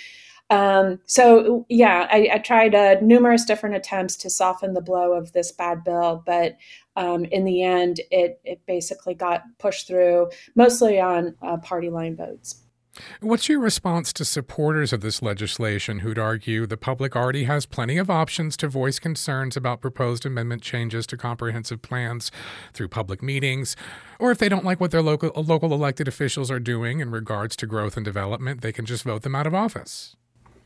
Um, 0.51 1.01
so, 1.07 1.65
yeah, 1.69 2.07
I, 2.11 2.29
I 2.35 2.39
tried 2.39 2.75
uh, 2.75 2.97
numerous 3.01 3.45
different 3.45 3.77
attempts 3.77 4.17
to 4.17 4.31
soften 4.31 4.75
the 4.75 4.83
blow 4.83 5.15
of 5.15 5.33
this 5.33 5.51
bad 5.53 5.85
bill, 5.85 6.23
but 6.27 6.57
um, 6.97 7.25
in 7.27 7.45
the 7.45 7.63
end, 7.63 8.01
it, 8.11 8.41
it 8.45 8.61
basically 8.67 9.15
got 9.15 9.43
pushed 9.59 9.87
through 9.87 10.31
mostly 10.55 11.01
on 11.01 11.35
uh, 11.43 11.57
party 11.59 11.89
line 11.89 12.17
votes. 12.17 12.64
What's 13.21 13.49
your 13.49 13.61
response 13.61 14.13
to 14.15 14.25
supporters 14.25 14.93
of 14.93 15.01
this 15.01 15.23
legislation 15.23 16.01
who'd 16.01 16.19
argue 16.19 16.67
the 16.67 16.77
public 16.77 17.17
already 17.17 17.45
has 17.45 17.67
plenty 17.67 17.99
of 17.99 18.11
options 18.11 18.57
to 18.59 18.69
voice 18.69 18.99
concerns 18.99 19.57
about 19.57 19.81
proposed 19.81 20.25
amendment 20.25 20.63
changes 20.63 21.07
to 21.09 21.17
comprehensive 21.17 21.83
plans 21.83 22.31
through 22.73 22.89
public 22.89 23.23
meetings, 23.23 23.77
or 24.19 24.31
if 24.31 24.39
they 24.39 24.49
don't 24.49 24.65
like 24.65 24.81
what 24.81 24.91
their 24.91 25.03
local 25.03 25.31
local 25.43 25.73
elected 25.73 26.07
officials 26.09 26.51
are 26.51 26.61
doing 26.61 27.01
in 27.01 27.11
regards 27.11 27.57
to 27.57 27.67
growth 27.67 27.97
and 27.97 28.05
development, 28.05 28.61
they 28.61 28.73
can 28.73 28.87
just 28.87 29.05
vote 29.05 29.23
them 29.23 29.35
out 29.35 29.47
of 29.47 29.55
office? 29.55 30.17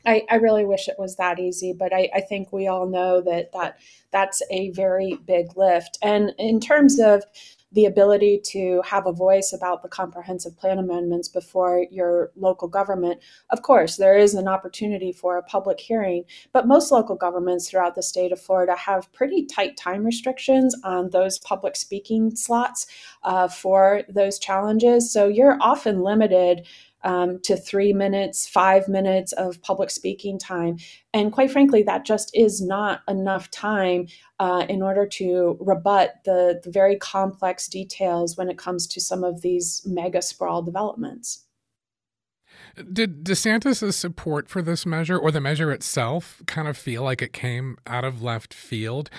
I, 0.07 0.25
I 0.31 0.37
really 0.37 0.65
wish 0.65 0.89
it 0.89 0.97
was 0.99 1.17
that 1.17 1.39
easy, 1.39 1.73
but 1.73 1.93
I, 1.93 2.09
I 2.15 2.21
think 2.21 2.53
we 2.53 2.67
all 2.67 2.87
know 2.87 3.21
that 3.21 3.53
that 3.53 3.79
that's 4.11 4.43
a 4.51 4.71
very 4.71 5.19
big 5.27 5.57
lift. 5.57 5.99
And 6.03 6.33
in 6.39 6.61
terms 6.61 6.99
of 6.99 7.25
the 7.73 7.85
ability 7.85 8.41
to 8.43 8.83
have 8.85 9.07
a 9.07 9.13
voice 9.13 9.53
about 9.53 9.83
the 9.83 9.89
comprehensive 9.89 10.57
plan 10.57 10.79
amendments 10.79 11.29
before 11.29 11.87
your 11.91 12.33
local 12.37 12.67
government. 12.67 13.21
Of 13.51 13.63
course, 13.63 13.97
there 13.97 14.17
is 14.17 14.35
an 14.35 14.49
opportunity 14.49 15.13
for 15.13 15.37
a 15.37 15.43
public 15.43 15.79
hearing, 15.79 16.25
but 16.53 16.67
most 16.67 16.91
local 16.91 17.17
governments 17.17 17.69
throughout 17.69 17.95
the 17.95 18.03
state 18.03 18.33
of 18.33 18.41
Florida 18.41 18.75
have 18.75 19.13
pretty 19.13 19.45
tight 19.45 19.77
time 19.77 20.05
restrictions 20.05 20.75
on 20.83 21.11
those 21.11 21.39
public 21.41 21.77
speaking 21.77 22.35
slots 22.35 22.87
uh, 23.23 23.49
for 23.49 24.03
those 24.09 24.39
challenges. 24.39 25.13
So 25.13 25.29
you're 25.29 25.59
often 25.61 26.03
limited 26.03 26.67
um, 27.05 27.41
to 27.45 27.57
three 27.57 27.93
minutes, 27.93 28.49
five 28.49 28.89
minutes 28.89 29.33
of 29.33 29.61
public 29.63 29.91
speaking 29.91 30.39
time. 30.39 30.79
And 31.15 31.33
quite 31.33 31.51
frankly, 31.51 31.83
that 31.85 32.05
just 32.05 32.31
is 32.35 32.61
not 32.61 33.03
enough 33.09 33.51
time 33.51 34.09
uh, 34.39 34.67
in 34.69 34.83
order 34.83 35.07
to 35.07 35.57
rebut 35.61 36.15
the, 36.25 36.61
the 36.63 36.71
very 36.71 36.97
complex 36.97 37.69
details 37.69 38.37
when 38.37 38.49
it 38.49 38.59
comes 38.59 38.87
to 38.89 39.01
some 39.01 39.25
of 39.25 39.43
these 39.43 39.83
mega 39.87 40.23
sprawl 40.23 40.63
developments. 40.63 41.45
Did 42.93 43.25
DeSantis' 43.25 43.95
support 43.95 44.49
for 44.49 44.63
this 44.63 44.87
measure 44.87 45.19
or 45.19 45.31
the 45.31 45.41
measure 45.41 45.73
itself 45.73 46.43
kind 46.47 46.69
of 46.69 46.77
feel 46.77 47.03
like 47.03 47.23
it 47.23 47.33
came 47.33 47.77
out 47.87 48.05
of 48.05 48.23
left 48.23 48.55
field? 48.55 49.11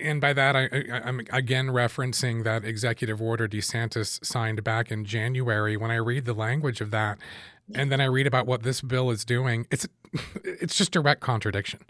And 0.00 0.20
by 0.20 0.32
that 0.32 0.56
I, 0.56 0.68
am 1.06 1.20
again 1.30 1.68
referencing 1.68 2.44
that 2.44 2.64
executive 2.64 3.20
order 3.20 3.48
DeSantis 3.48 4.24
signed 4.24 4.62
back 4.64 4.90
in 4.90 5.04
January. 5.04 5.76
When 5.76 5.90
I 5.90 5.96
read 5.96 6.24
the 6.24 6.34
language 6.34 6.80
of 6.80 6.90
that, 6.90 7.18
and 7.74 7.90
then 7.90 8.00
I 8.00 8.04
read 8.04 8.26
about 8.26 8.46
what 8.46 8.62
this 8.62 8.80
bill 8.80 9.10
is 9.10 9.24
doing, 9.24 9.66
it's 9.70 9.86
it's 10.44 10.76
just 10.76 10.92
direct 10.92 11.20
contradiction. 11.20 11.80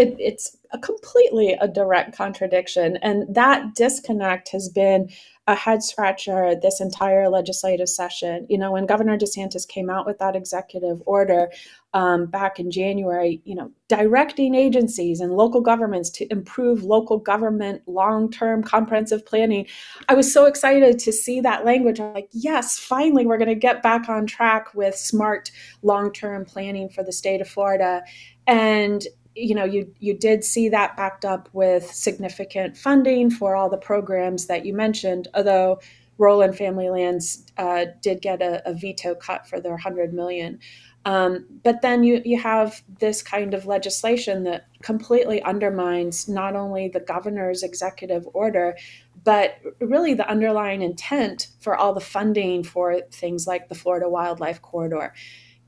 It, 0.00 0.16
it's 0.18 0.56
a 0.72 0.78
completely 0.78 1.52
a 1.60 1.68
direct 1.68 2.16
contradiction, 2.16 2.96
and 3.02 3.34
that 3.34 3.74
disconnect 3.74 4.48
has 4.50 4.68
been 4.68 5.10
a 5.46 5.54
head 5.54 5.82
scratcher 5.82 6.54
this 6.54 6.80
entire 6.80 7.28
legislative 7.28 7.88
session. 7.88 8.46
You 8.48 8.56
know, 8.56 8.72
when 8.72 8.86
Governor 8.86 9.18
DeSantis 9.18 9.66
came 9.66 9.90
out 9.90 10.06
with 10.06 10.18
that 10.18 10.36
executive 10.36 11.02
order 11.06 11.50
um, 11.92 12.26
back 12.26 12.60
in 12.60 12.70
January, 12.70 13.42
you 13.44 13.54
know, 13.54 13.72
directing 13.88 14.54
agencies 14.54 15.20
and 15.20 15.32
local 15.32 15.60
governments 15.60 16.08
to 16.10 16.26
improve 16.30 16.84
local 16.84 17.18
government 17.18 17.82
long 17.86 18.30
term 18.30 18.62
comprehensive 18.62 19.26
planning, 19.26 19.66
I 20.08 20.14
was 20.14 20.32
so 20.32 20.44
excited 20.44 20.98
to 21.00 21.12
see 21.12 21.40
that 21.40 21.64
language. 21.64 22.00
I'm 22.00 22.14
like, 22.14 22.28
yes, 22.32 22.78
finally, 22.78 23.26
we're 23.26 23.38
going 23.38 23.48
to 23.48 23.54
get 23.54 23.82
back 23.82 24.08
on 24.08 24.26
track 24.26 24.72
with 24.74 24.96
smart 24.96 25.50
long 25.82 26.12
term 26.12 26.44
planning 26.44 26.88
for 26.88 27.02
the 27.02 27.12
state 27.12 27.40
of 27.40 27.48
Florida. 27.48 28.02
And 28.46 29.06
you 29.34 29.54
know 29.54 29.64
you 29.64 29.92
you 29.98 30.16
did 30.16 30.44
see 30.44 30.68
that 30.68 30.96
backed 30.96 31.24
up 31.24 31.48
with 31.52 31.90
significant 31.92 32.76
funding 32.76 33.30
for 33.30 33.54
all 33.54 33.70
the 33.70 33.76
programs 33.76 34.46
that 34.46 34.66
you 34.66 34.74
mentioned 34.74 35.28
although 35.34 35.78
Rural 36.20 36.52
family 36.52 36.90
lands 36.90 37.46
uh, 37.56 37.86
did 38.02 38.20
get 38.20 38.42
a, 38.42 38.68
a, 38.68 38.74
veto 38.74 39.14
cut 39.14 39.48
for 39.48 39.58
their 39.58 39.72
100 39.72 40.12
million. 40.12 40.58
Um, 41.06 41.46
but 41.64 41.80
then 41.80 42.04
you 42.04 42.20
you 42.26 42.38
have 42.38 42.82
this 42.98 43.22
kind 43.22 43.54
of 43.54 43.64
legislation 43.64 44.44
that 44.44 44.66
completely 44.82 45.42
undermines 45.42 46.28
not 46.28 46.56
only 46.56 46.88
the 46.88 47.00
governor's 47.00 47.62
executive 47.62 48.28
order 48.34 48.76
but 49.24 49.58
really 49.80 50.14
the 50.14 50.28
underlying 50.28 50.82
intent 50.82 51.48
for 51.60 51.74
all 51.76 51.94
the 51.94 52.00
funding 52.00 52.64
for 52.64 53.00
things 53.12 53.46
like 53.46 53.68
the 53.68 53.74
Florida 53.74 54.08
Wildlife 54.08 54.60
Corridor 54.60 55.14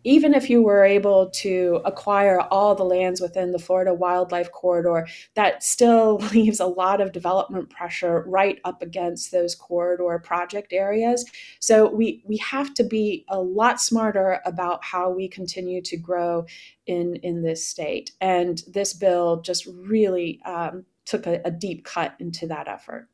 even 0.04 0.34
if 0.34 0.50
you 0.50 0.62
were 0.62 0.84
able 0.84 1.30
to 1.30 1.80
acquire 1.84 2.40
all 2.40 2.74
the 2.74 2.84
lands 2.84 3.20
within 3.20 3.52
the 3.52 3.58
Florida 3.58 3.94
Wildlife 3.94 4.50
Corridor, 4.52 5.06
that 5.34 5.62
still 5.62 6.16
leaves 6.32 6.60
a 6.60 6.66
lot 6.66 7.00
of 7.00 7.12
development 7.12 7.70
pressure 7.70 8.24
right 8.26 8.58
up 8.64 8.82
against 8.82 9.30
those 9.30 9.54
corridor 9.54 10.18
project 10.18 10.72
areas. 10.72 11.24
So 11.60 11.88
we 11.88 12.22
we 12.26 12.36
have 12.38 12.74
to 12.74 12.84
be 12.84 13.24
a 13.28 13.40
lot 13.40 13.80
smarter 13.80 14.40
about 14.44 14.84
how 14.84 15.10
we 15.10 15.28
continue 15.28 15.82
to 15.82 15.96
grow 15.96 16.46
in 16.86 17.16
in 17.16 17.42
this 17.42 17.66
state. 17.66 18.12
And 18.20 18.62
this 18.66 18.92
bill 18.92 19.40
just 19.42 19.66
really 19.66 20.40
um, 20.44 20.84
took 21.04 21.26
a, 21.26 21.40
a 21.44 21.50
deep 21.50 21.84
cut 21.84 22.14
into 22.18 22.46
that 22.48 22.68
effort. 22.68 23.08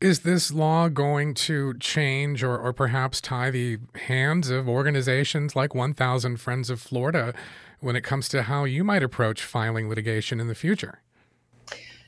Is 0.00 0.20
this 0.20 0.52
law 0.52 0.88
going 0.88 1.34
to 1.34 1.74
change 1.78 2.42
or, 2.42 2.56
or 2.56 2.72
perhaps 2.72 3.20
tie 3.20 3.50
the 3.50 3.78
hands 4.06 4.50
of 4.50 4.68
organizations 4.68 5.56
like 5.56 5.74
1000 5.74 6.36
Friends 6.38 6.70
of 6.70 6.80
Florida 6.80 7.34
when 7.80 7.96
it 7.96 8.02
comes 8.02 8.28
to 8.30 8.44
how 8.44 8.64
you 8.64 8.84
might 8.84 9.02
approach 9.02 9.42
filing 9.42 9.88
litigation 9.88 10.40
in 10.40 10.48
the 10.48 10.54
future? 10.54 11.00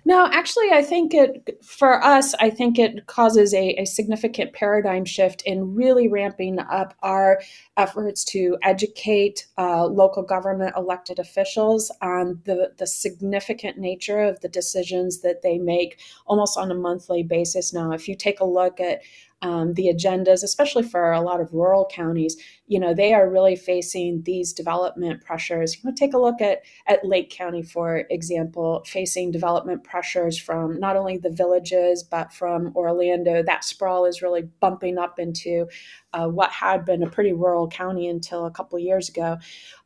No, 0.05 0.29
actually, 0.33 0.71
I 0.71 0.83
think 0.83 1.13
it, 1.13 1.59
for 1.63 2.03
us, 2.03 2.35
I 2.41 2.51
think 2.51 2.79
it 2.79 3.07
causes 3.07 3.53
a, 3.53 3.75
a, 3.75 3.85
significant 3.85 4.53
paradigm 4.53 5.05
shift 5.05 5.43
in 5.43 5.75
really 5.75 6.09
ramping 6.09 6.59
up 6.59 6.95
our 7.03 7.41
efforts 7.77 8.25
to 8.25 8.57
educate 8.63 9.47
uh, 9.59 9.85
local 9.87 10.23
government 10.23 10.75
elected 10.77 11.19
officials 11.19 11.93
on 12.01 12.41
the, 12.45 12.73
the 12.79 12.87
significant 12.87 13.77
nature 13.79 14.21
of 14.21 14.41
the 14.41 14.49
decisions 14.49 15.21
that 15.21 15.43
they 15.43 15.59
make 15.59 15.99
almost 16.27 16.57
on 16.57 16.71
a 16.71 16.75
monthly 16.75 17.23
basis 17.23 17.73
now. 17.73 17.93
If 17.93 18.09
you 18.09 18.15
take 18.15 18.41
a 18.41 18.45
look 18.45 18.81
at 18.81 19.03
um, 19.43 19.75
the 19.75 19.87
agendas, 19.87 20.43
especially 20.43 20.83
for 20.83 21.13
a 21.13 21.21
lot 21.21 21.41
of 21.41 21.53
rural 21.53 21.89
counties, 21.91 22.37
you 22.67 22.79
know, 22.79 22.93
they 22.93 23.15
are 23.15 23.29
really 23.29 23.57
facing 23.57 24.23
these 24.23 24.53
development 24.53 25.25
pressures. 25.25 25.77
You 25.77 25.89
know, 25.89 25.95
take 25.97 26.13
a 26.13 26.19
look 26.19 26.41
at 26.41 26.61
at 26.87 27.05
Lake 27.05 27.31
County, 27.31 27.63
for 27.63 28.05
example, 28.11 28.85
facing 28.87 29.33
development 29.33 29.83
pressures 29.83 30.39
from 30.39 30.79
not 30.79 30.97
only 30.97 31.17
the 31.17 31.31
villages 31.31 32.03
but 32.03 32.33
from 32.33 32.73
Orlando. 32.77 33.43
That 33.43 33.65
sprawl 33.65 34.05
is 34.05 34.23
really 34.23 34.43
bumping 34.61 34.99
up 34.99 35.19
into 35.19 35.67
uh, 36.13 36.29
what 36.29 36.51
had 36.51 36.85
been 36.85 37.03
a 37.03 37.11
pretty 37.11 37.33
rural 37.33 37.69
county 37.69 38.09
until 38.09 38.45
a 38.45 38.51
couple 38.51 38.79
years 38.79 39.09
ago, 39.09 39.39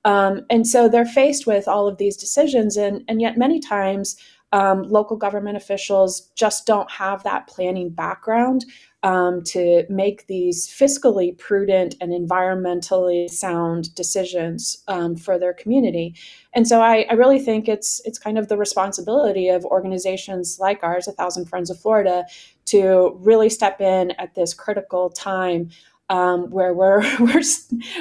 um, 0.04 0.44
and 0.50 0.66
so 0.66 0.88
they're 0.88 1.06
faced 1.06 1.46
with 1.46 1.68
all 1.68 1.86
of 1.86 1.98
these 1.98 2.16
decisions, 2.16 2.76
and 2.76 3.02
and 3.08 3.20
yet 3.20 3.38
many 3.38 3.60
times. 3.60 4.16
Um, 4.54 4.84
local 4.84 5.16
government 5.16 5.56
officials 5.56 6.30
just 6.36 6.64
don't 6.64 6.88
have 6.88 7.24
that 7.24 7.48
planning 7.48 7.90
background 7.90 8.64
um, 9.02 9.42
to 9.46 9.84
make 9.90 10.28
these 10.28 10.68
fiscally 10.68 11.36
prudent 11.36 11.96
and 12.00 12.12
environmentally 12.12 13.28
sound 13.28 13.92
decisions 13.96 14.84
um, 14.86 15.16
for 15.16 15.40
their 15.40 15.52
community. 15.52 16.14
And 16.54 16.68
so 16.68 16.80
I, 16.80 17.04
I, 17.10 17.14
really 17.14 17.40
think 17.40 17.68
it's 17.68 18.00
it's 18.04 18.18
kind 18.18 18.38
of 18.38 18.48
the 18.48 18.56
responsibility 18.56 19.48
of 19.48 19.64
organizations 19.64 20.58
like 20.60 20.84
ours, 20.84 21.08
A 21.08 21.12
Thousand 21.12 21.46
Friends 21.46 21.68
of 21.68 21.80
Florida, 21.80 22.24
to 22.66 23.18
really 23.20 23.50
step 23.50 23.80
in 23.80 24.12
at 24.12 24.34
this 24.34 24.54
critical 24.54 25.10
time. 25.10 25.70
Um, 26.10 26.50
where 26.50 26.74
we're 26.74 27.00
we're 27.18 27.42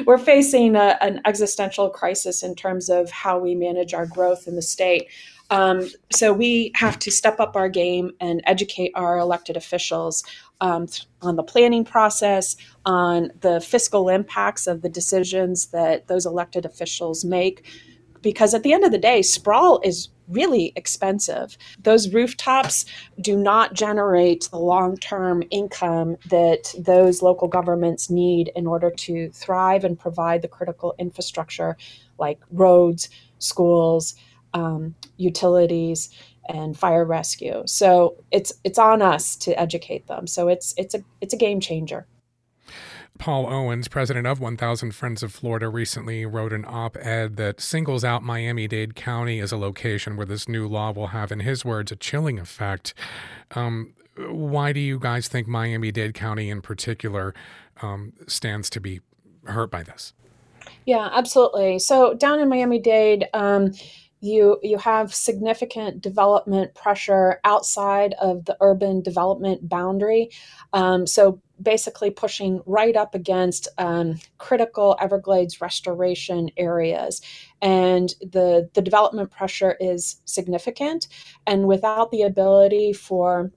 we're 0.06 0.18
facing 0.18 0.76
a, 0.76 0.98
an 1.00 1.22
existential 1.26 1.90
crisis 1.90 2.44
in 2.44 2.54
terms 2.54 2.90
of 2.90 3.10
how 3.10 3.40
we 3.40 3.56
manage 3.56 3.94
our 3.94 4.06
growth 4.06 4.46
in 4.46 4.56
the 4.56 4.62
state. 4.62 5.08
Um, 5.50 5.90
so 6.12 6.34
we 6.34 6.72
have 6.76 6.98
to 7.00 7.12
step 7.12 7.40
up 7.40 7.56
our 7.56 7.70
game 7.70 8.12
and 8.20 8.42
educate 8.46 8.92
our 8.96 9.18
elected 9.18 9.58
officials 9.58 10.24
um, 10.62 10.88
on 11.22 11.36
the 11.36 11.44
planning 11.44 11.86
process, 11.86 12.56
on 12.86 13.32
the 13.42 13.60
fiscal 13.62 14.10
impacts 14.10 14.68
of 14.68 14.82
the 14.82 14.90
decisions 14.90 15.68
that 15.68 16.08
those 16.08 16.26
elected 16.26 16.66
officials 16.66 17.24
make. 17.24 17.66
Because 18.22 18.54
at 18.54 18.64
the 18.64 18.72
end 18.72 18.86
of 18.86 18.92
the 18.92 18.98
day, 18.98 19.22
sprawl 19.22 19.82
is 19.84 20.08
really 20.30 20.72
expensive. 20.76 21.58
Those 21.82 22.14
rooftops 22.14 22.86
do 23.20 23.36
not 23.36 23.74
generate 23.74 24.48
the 24.50 24.60
long 24.60 24.98
term 24.98 25.44
income 25.52 26.16
that 26.30 26.74
those 26.78 27.22
local 27.22 27.48
governments 27.48 28.10
need 28.10 28.52
in 28.56 28.66
order 28.66 28.90
to 28.90 29.30
thrive 29.32 29.84
and 29.84 30.00
provide 30.00 30.42
the 30.42 30.48
critical 30.48 30.96
infrastructure 30.98 31.78
like 32.18 32.40
roads, 32.52 33.10
schools, 33.40 34.16
um, 34.54 34.96
utilities 35.18 36.10
and 36.50 36.78
fire 36.78 37.06
rescue. 37.06 37.64
So 37.66 38.18
it's 38.32 38.54
it's 38.64 38.78
on 38.78 39.02
us 39.02 39.36
to 39.38 39.60
educate 39.60 40.08
them. 40.08 40.28
So 40.28 40.48
it's 40.48 40.74
it's 40.78 40.94
a 40.94 41.04
it's 41.22 41.34
a 41.34 41.38
game 41.38 41.60
changer. 41.60 42.06
Paul 43.20 43.46
Owens, 43.46 43.88
president 43.88 44.26
of 44.26 44.40
1000 44.40 44.94
Friends 44.94 45.22
of 45.22 45.32
Florida, 45.32 45.70
recently 45.70 46.26
wrote 46.26 46.52
an 46.52 46.66
op 46.68 46.98
ed 46.98 47.38
that 47.38 47.62
singles 47.62 48.04
out 48.04 48.24
Miami 48.24 48.68
Dade 48.68 48.96
County 48.96 49.40
as 49.40 49.52
a 49.52 49.58
location 49.58 50.18
where 50.18 50.26
this 50.26 50.50
new 50.50 50.68
law 50.68 50.92
will 50.92 51.08
have, 51.08 51.32
in 51.32 51.42
his 51.42 51.64
words, 51.64 51.92
a 51.92 51.96
chilling 51.96 52.40
effect. 52.40 52.96
Um, 53.52 53.94
why 54.18 54.74
do 54.74 54.80
you 54.80 55.00
guys 55.00 55.28
think 55.28 55.48
Miami 55.48 55.92
Dade 55.92 56.16
County 56.16 56.50
in 56.50 56.62
particular 56.62 57.36
um, 57.82 58.14
stands 58.28 58.70
to 58.72 58.80
be 58.80 59.00
hurt 59.46 59.70
by 59.70 59.84
this? 59.84 60.14
Yeah, 60.86 61.10
absolutely. 61.12 61.80
So 61.80 62.14
down 62.16 62.40
in 62.40 62.50
Miami 62.50 62.80
Dade, 62.80 63.28
um, 63.34 63.74
you 64.24 64.58
you 64.64 64.78
have 64.78 65.14
significant 65.14 66.02
development 66.02 66.74
pressure 66.76 67.42
outside 67.44 68.16
of 68.22 68.46
the 68.46 68.56
urban 68.62 69.02
development 69.02 69.68
boundary. 69.68 70.30
Um, 70.72 71.06
so 71.06 71.42
basically 71.62 72.10
pushing 72.10 72.62
right 72.66 72.96
up 72.96 73.16
against 73.16 73.68
um, 73.78 74.20
critical 74.38 74.96
Everglades 75.00 75.60
restoration 75.60 76.50
areas. 76.56 77.22
And 77.62 78.14
the, 78.22 78.70
the 78.74 78.82
development 78.82 79.30
pressure 79.30 79.76
is 79.80 80.22
significant. 80.26 81.08
And 81.46 81.68
without 81.68 82.12
the 82.12 82.24
ability 82.24 82.94
for 82.94 83.52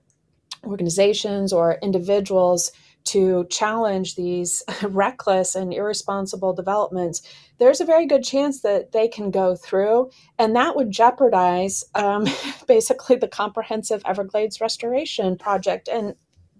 organizations 0.65 1.53
or 1.53 1.79
individuals 1.81 2.71
to 3.07 3.45
challenge 3.49 4.15
these 4.15 4.63
reckless 4.83 5.55
and 5.55 5.73
irresponsible 5.73 6.53
developments, 6.53 7.21
there's 7.57 7.81
a 7.81 7.85
very 7.85 8.05
good 8.05 8.23
chance 8.23 8.61
that 8.61 8.91
they 8.91 9.07
can 9.07 9.31
go 9.31 9.55
through, 9.55 10.11
and 10.37 10.55
that 10.55 10.75
would 10.75 10.91
jeopardize 10.91 11.83
um, 11.95 12.25
basically 12.67 13.15
the 13.15 13.27
comprehensive 13.27 14.01
Everglades 14.05 14.61
restoration 14.61 15.37
project. 15.37 15.87
And 15.87 16.15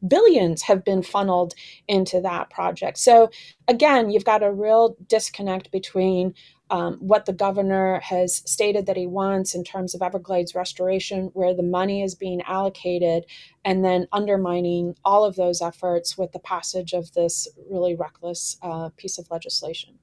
billions 0.07 0.61
have 0.63 0.83
been 0.83 1.01
funneled 1.01 1.53
into 1.87 2.21
that 2.21 2.49
project. 2.49 2.97
So, 2.97 3.29
again, 3.67 4.09
you've 4.09 4.25
got 4.25 4.43
a 4.43 4.51
real 4.51 4.95
disconnect 5.07 5.71
between 5.71 6.33
um, 6.69 6.95
what 6.95 7.25
the 7.25 7.33
governor 7.33 7.99
has 7.99 8.41
stated 8.49 8.85
that 8.85 8.97
he 8.97 9.07
wants 9.07 9.55
in 9.55 9.63
terms 9.63 9.95
of 9.95 10.01
Everglades 10.01 10.55
restoration, 10.55 11.29
where 11.33 11.53
the 11.53 11.63
money 11.63 12.03
is 12.03 12.15
being 12.15 12.41
allocated, 12.41 13.25
and 13.63 13.83
then 13.83 14.07
undermining 14.11 14.95
all 15.05 15.23
of 15.23 15.35
those 15.35 15.61
efforts 15.61 16.17
with 16.17 16.31
the 16.31 16.39
passage 16.39 16.93
of 16.93 17.13
this 17.13 17.47
really 17.69 17.95
reckless 17.95 18.57
uh, 18.61 18.89
piece 18.97 19.17
of 19.17 19.29
legislation. 19.31 19.99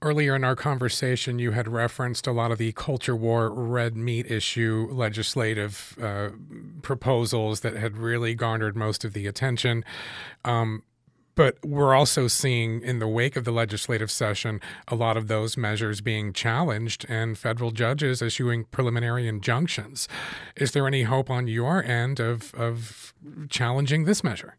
Earlier 0.00 0.36
in 0.36 0.44
our 0.44 0.56
conversation, 0.56 1.38
you 1.38 1.50
had 1.50 1.68
referenced 1.68 2.26
a 2.26 2.32
lot 2.32 2.52
of 2.52 2.58
the 2.58 2.72
culture 2.72 3.16
war 3.16 3.50
red 3.50 3.96
meat 3.96 4.30
issue 4.30 4.88
legislative 4.90 5.96
uh, 6.00 6.30
proposals 6.82 7.60
that 7.60 7.74
had 7.74 7.96
really 7.96 8.34
garnered 8.34 8.76
most 8.76 9.04
of 9.04 9.12
the 9.12 9.26
attention. 9.26 9.84
Um, 10.44 10.82
but 11.36 11.58
we're 11.64 11.94
also 11.94 12.26
seeing 12.26 12.82
in 12.82 12.98
the 12.98 13.06
wake 13.06 13.36
of 13.36 13.44
the 13.44 13.52
legislative 13.52 14.10
session 14.10 14.60
a 14.88 14.96
lot 14.96 15.16
of 15.16 15.28
those 15.28 15.56
measures 15.56 16.00
being 16.00 16.32
challenged 16.32 17.06
and 17.08 17.38
federal 17.38 17.70
judges 17.70 18.20
issuing 18.20 18.64
preliminary 18.64 19.28
injunctions. 19.28 20.08
Is 20.56 20.72
there 20.72 20.86
any 20.88 21.04
hope 21.04 21.30
on 21.30 21.46
your 21.46 21.84
end 21.84 22.18
of, 22.18 22.52
of 22.54 23.14
challenging 23.48 24.04
this 24.04 24.24
measure? 24.24 24.56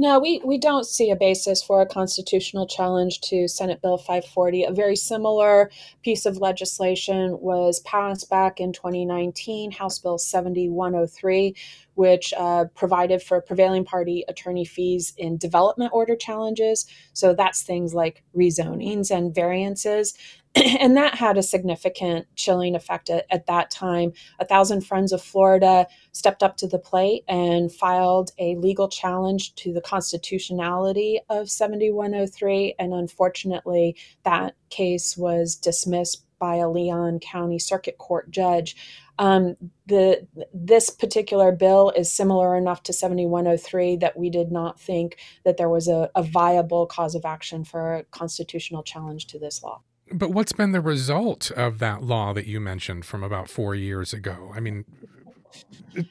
No, 0.00 0.20
we, 0.20 0.40
we 0.44 0.58
don't 0.58 0.86
see 0.86 1.10
a 1.10 1.16
basis 1.16 1.60
for 1.60 1.82
a 1.82 1.86
constitutional 1.86 2.68
challenge 2.68 3.20
to 3.22 3.48
Senate 3.48 3.82
Bill 3.82 3.98
540. 3.98 4.62
A 4.62 4.70
very 4.70 4.94
similar 4.94 5.72
piece 6.04 6.24
of 6.24 6.36
legislation 6.36 7.36
was 7.40 7.80
passed 7.80 8.30
back 8.30 8.60
in 8.60 8.72
2019, 8.72 9.72
House 9.72 9.98
Bill 9.98 10.16
7103, 10.16 11.52
which 11.94 12.32
uh, 12.38 12.66
provided 12.76 13.20
for 13.20 13.40
prevailing 13.40 13.84
party 13.84 14.24
attorney 14.28 14.64
fees 14.64 15.14
in 15.16 15.36
development 15.36 15.90
order 15.92 16.14
challenges. 16.14 16.86
So 17.12 17.34
that's 17.34 17.64
things 17.64 17.92
like 17.92 18.22
rezonings 18.36 19.10
and 19.10 19.34
variances. 19.34 20.14
and 20.80 20.96
that 20.96 21.14
had 21.14 21.36
a 21.36 21.42
significant 21.42 22.26
chilling 22.34 22.74
effect 22.74 23.10
at, 23.10 23.26
at, 23.30 23.46
that 23.46 23.70
time. 23.70 24.12
A 24.40 24.44
thousand 24.44 24.82
friends 24.82 25.12
of 25.12 25.22
Florida 25.22 25.86
stepped 26.12 26.42
up 26.42 26.56
to 26.58 26.66
the 26.66 26.78
plate 26.78 27.24
and 27.28 27.72
filed 27.72 28.30
a 28.38 28.56
legal 28.56 28.88
challenge 28.88 29.54
to 29.56 29.72
the 29.72 29.80
constitutionality 29.80 31.20
of 31.28 31.50
7103. 31.50 32.74
And 32.78 32.92
unfortunately, 32.92 33.96
that 34.24 34.54
case 34.70 35.16
was 35.16 35.54
dismissed 35.54 36.24
by 36.38 36.56
a 36.56 36.70
Leon 36.70 37.20
County 37.20 37.58
Circuit 37.58 37.98
Court 37.98 38.30
judge. 38.30 38.76
Um, 39.18 39.56
the 39.86 40.26
this 40.54 40.90
particular 40.90 41.50
bill 41.50 41.90
is 41.90 42.12
similar 42.12 42.56
enough 42.56 42.84
to 42.84 42.92
7103 42.92 43.96
that 43.96 44.16
we 44.16 44.30
did 44.30 44.52
not 44.52 44.80
think 44.80 45.18
that 45.44 45.56
there 45.56 45.68
was 45.68 45.88
a, 45.88 46.08
a 46.14 46.22
viable 46.22 46.86
cause 46.86 47.16
of 47.16 47.24
action 47.24 47.64
for 47.64 47.96
a 47.96 48.04
constitutional 48.04 48.84
challenge 48.84 49.26
to 49.28 49.38
this 49.38 49.62
law. 49.62 49.82
But 50.12 50.30
what's 50.30 50.52
been 50.52 50.72
the 50.72 50.80
result 50.80 51.50
of 51.52 51.78
that 51.78 52.02
law 52.02 52.32
that 52.32 52.46
you 52.46 52.60
mentioned 52.60 53.04
from 53.04 53.22
about 53.22 53.48
four 53.48 53.74
years 53.74 54.12
ago? 54.12 54.52
I 54.54 54.60
mean, 54.60 54.84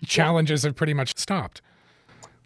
challenges 0.06 0.64
have 0.64 0.76
pretty 0.76 0.94
much 0.94 1.18
stopped. 1.18 1.62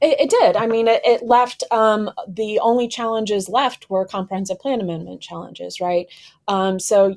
It, 0.01 0.19
it 0.19 0.29
did. 0.29 0.55
I 0.55 0.67
mean, 0.67 0.87
it, 0.87 1.01
it 1.05 1.23
left 1.23 1.63
um, 1.71 2.09
the 2.27 2.59
only 2.59 2.87
challenges 2.87 3.47
left 3.47 3.89
were 3.89 4.05
comprehensive 4.05 4.59
plan 4.59 4.81
amendment 4.81 5.21
challenges, 5.21 5.79
right? 5.79 6.07
Um, 6.47 6.79
so 6.79 7.15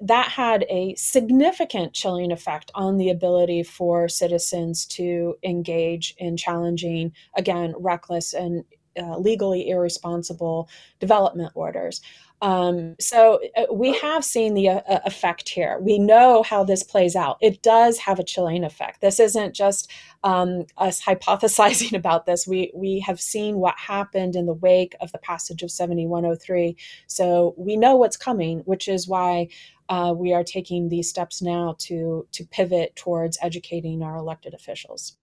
that 0.00 0.28
had 0.30 0.64
a 0.68 0.94
significant 0.96 1.92
chilling 1.92 2.32
effect 2.32 2.70
on 2.74 2.96
the 2.96 3.10
ability 3.10 3.62
for 3.62 4.08
citizens 4.08 4.84
to 4.86 5.36
engage 5.44 6.14
in 6.18 6.36
challenging, 6.36 7.12
again, 7.36 7.74
reckless 7.78 8.32
and 8.34 8.64
uh, 8.98 9.18
legally 9.18 9.68
irresponsible 9.68 10.68
development 10.98 11.52
orders. 11.54 12.00
Um, 12.42 12.96
so 13.00 13.40
uh, 13.56 13.72
we 13.72 13.94
have 13.94 14.24
seen 14.24 14.54
the 14.54 14.68
uh, 14.68 14.80
uh, 14.88 15.00
effect 15.06 15.48
here. 15.48 15.78
We 15.80 15.98
know 15.98 16.42
how 16.42 16.64
this 16.64 16.82
plays 16.82 17.16
out. 17.16 17.38
It 17.40 17.62
does 17.62 17.98
have 17.98 18.18
a 18.18 18.24
chilling 18.24 18.62
effect. 18.62 19.00
This 19.00 19.18
isn't 19.18 19.54
just 19.54 19.90
um, 20.22 20.66
us 20.76 21.02
hypothesizing 21.02 21.92
about 21.96 22.26
this. 22.26 22.46
We 22.46 22.70
we 22.74 23.00
have 23.00 23.20
seen 23.20 23.56
what 23.56 23.78
happened 23.78 24.36
in 24.36 24.46
the 24.46 24.54
wake 24.54 24.94
of 25.00 25.12
the 25.12 25.18
passage 25.18 25.62
of 25.62 25.70
7103. 25.70 26.76
So 27.06 27.54
we 27.56 27.76
know 27.76 27.96
what's 27.96 28.16
coming, 28.16 28.60
which 28.60 28.86
is 28.86 29.08
why 29.08 29.48
uh, 29.88 30.12
we 30.16 30.34
are 30.34 30.44
taking 30.44 30.88
these 30.88 31.08
steps 31.08 31.40
now 31.40 31.76
to 31.78 32.26
to 32.32 32.44
pivot 32.44 32.96
towards 32.96 33.38
educating 33.40 34.02
our 34.02 34.16
elected 34.16 34.52
officials. 34.52 35.16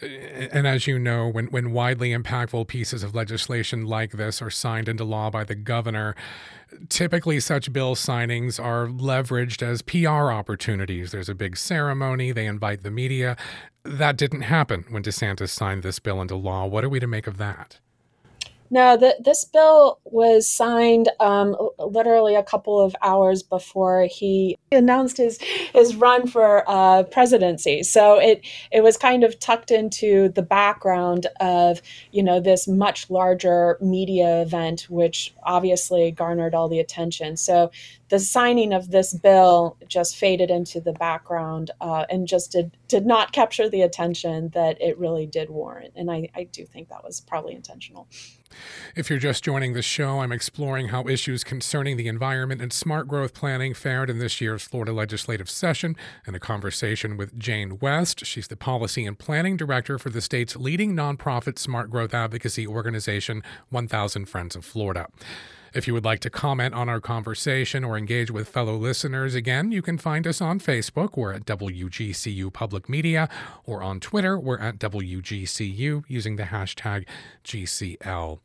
And 0.00 0.66
as 0.66 0.86
you 0.86 0.98
know, 0.98 1.28
when, 1.28 1.46
when 1.46 1.72
widely 1.72 2.10
impactful 2.10 2.66
pieces 2.66 3.02
of 3.02 3.14
legislation 3.14 3.86
like 3.86 4.12
this 4.12 4.42
are 4.42 4.50
signed 4.50 4.88
into 4.88 5.04
law 5.04 5.30
by 5.30 5.44
the 5.44 5.54
governor, 5.54 6.16
typically 6.88 7.38
such 7.40 7.72
bill 7.72 7.94
signings 7.94 8.62
are 8.62 8.86
leveraged 8.86 9.62
as 9.62 9.82
PR 9.82 10.32
opportunities. 10.32 11.12
There's 11.12 11.28
a 11.28 11.34
big 11.34 11.56
ceremony, 11.56 12.32
they 12.32 12.46
invite 12.46 12.82
the 12.82 12.90
media. 12.90 13.36
That 13.84 14.16
didn't 14.16 14.42
happen 14.42 14.84
when 14.90 15.02
DeSantis 15.02 15.50
signed 15.50 15.82
this 15.82 15.98
bill 15.98 16.20
into 16.20 16.36
law. 16.36 16.66
What 16.66 16.84
are 16.84 16.88
we 16.88 17.00
to 17.00 17.06
make 17.06 17.26
of 17.26 17.38
that? 17.38 17.78
No, 18.72 18.96
the, 18.96 19.14
this 19.22 19.44
bill 19.44 20.00
was 20.06 20.48
signed 20.48 21.10
um, 21.20 21.54
literally 21.78 22.34
a 22.34 22.42
couple 22.42 22.80
of 22.80 22.96
hours 23.02 23.42
before 23.42 24.08
he 24.10 24.56
announced 24.72 25.18
his 25.18 25.38
his 25.74 25.94
run 25.94 26.26
for 26.26 26.64
uh, 26.66 27.02
presidency. 27.02 27.82
So 27.82 28.18
it 28.18 28.46
it 28.70 28.82
was 28.82 28.96
kind 28.96 29.24
of 29.24 29.38
tucked 29.38 29.70
into 29.70 30.30
the 30.30 30.40
background 30.40 31.26
of 31.38 31.82
you 32.12 32.22
know 32.22 32.40
this 32.40 32.66
much 32.66 33.10
larger 33.10 33.76
media 33.82 34.40
event, 34.40 34.86
which 34.88 35.34
obviously 35.42 36.10
garnered 36.10 36.54
all 36.54 36.70
the 36.70 36.80
attention. 36.80 37.36
So 37.36 37.70
the 38.12 38.20
signing 38.20 38.74
of 38.74 38.90
this 38.90 39.14
bill 39.14 39.78
just 39.88 40.16
faded 40.16 40.50
into 40.50 40.82
the 40.82 40.92
background 40.92 41.70
uh, 41.80 42.04
and 42.10 42.28
just 42.28 42.52
did 42.52 42.76
did 42.86 43.06
not 43.06 43.32
capture 43.32 43.70
the 43.70 43.80
attention 43.80 44.50
that 44.50 44.78
it 44.82 44.98
really 44.98 45.24
did 45.24 45.48
warrant. 45.48 45.94
And 45.96 46.10
I, 46.10 46.28
I 46.36 46.44
do 46.44 46.66
think 46.66 46.90
that 46.90 47.02
was 47.02 47.22
probably 47.22 47.54
intentional. 47.54 48.06
If 48.94 49.08
you're 49.08 49.18
just 49.18 49.42
joining 49.42 49.72
the 49.72 49.80
show, 49.80 50.20
I'm 50.20 50.30
exploring 50.30 50.88
how 50.88 51.08
issues 51.08 51.42
concerning 51.42 51.96
the 51.96 52.06
environment 52.06 52.60
and 52.60 52.70
smart 52.70 53.08
growth 53.08 53.32
planning 53.32 53.72
fared 53.72 54.10
in 54.10 54.18
this 54.18 54.42
year's 54.42 54.62
Florida 54.62 54.92
legislative 54.92 55.48
session 55.48 55.96
in 56.26 56.34
a 56.34 56.38
conversation 56.38 57.16
with 57.16 57.38
Jane 57.38 57.78
West. 57.78 58.26
She's 58.26 58.48
the 58.48 58.56
Policy 58.56 59.06
and 59.06 59.18
Planning 59.18 59.56
Director 59.56 59.98
for 59.98 60.10
the 60.10 60.20
state's 60.20 60.54
leading 60.54 60.94
nonprofit 60.94 61.58
smart 61.58 61.88
growth 61.88 62.12
advocacy 62.12 62.66
organization, 62.66 63.42
1000 63.70 64.26
Friends 64.26 64.54
of 64.54 64.66
Florida. 64.66 65.08
If 65.74 65.86
you 65.86 65.94
would 65.94 66.04
like 66.04 66.20
to 66.20 66.28
comment 66.28 66.74
on 66.74 66.90
our 66.90 67.00
conversation 67.00 67.82
or 67.82 67.96
engage 67.96 68.30
with 68.30 68.46
fellow 68.46 68.76
listeners, 68.76 69.34
again, 69.34 69.72
you 69.72 69.80
can 69.80 69.96
find 69.96 70.26
us 70.26 70.42
on 70.42 70.60
Facebook. 70.60 71.16
We're 71.16 71.32
at 71.32 71.46
WGCU 71.46 72.52
Public 72.52 72.90
Media, 72.90 73.26
or 73.64 73.82
on 73.82 73.98
Twitter, 73.98 74.38
we're 74.38 74.58
at 74.58 74.78
WGCU 74.78 76.04
using 76.08 76.36
the 76.36 76.42
hashtag 76.42 77.06
GCL. 77.42 78.40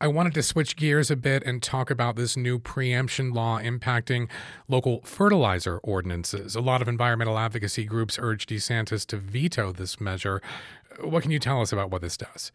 I 0.00 0.06
wanted 0.06 0.34
to 0.34 0.42
switch 0.44 0.76
gears 0.76 1.10
a 1.10 1.16
bit 1.16 1.42
and 1.42 1.60
talk 1.60 1.90
about 1.90 2.14
this 2.14 2.36
new 2.36 2.60
preemption 2.60 3.32
law 3.32 3.58
impacting 3.58 4.28
local 4.68 5.00
fertilizer 5.02 5.78
ordinances. 5.78 6.54
A 6.54 6.60
lot 6.60 6.80
of 6.80 6.86
environmental 6.86 7.38
advocacy 7.38 7.84
groups 7.84 8.20
urge 8.20 8.46
DeSantis 8.46 9.04
to 9.06 9.16
veto 9.16 9.72
this 9.72 10.00
measure. 10.00 10.40
What 11.00 11.22
can 11.22 11.32
you 11.32 11.40
tell 11.40 11.60
us 11.60 11.72
about 11.72 11.90
what 11.90 12.02
this 12.02 12.16
does? 12.16 12.52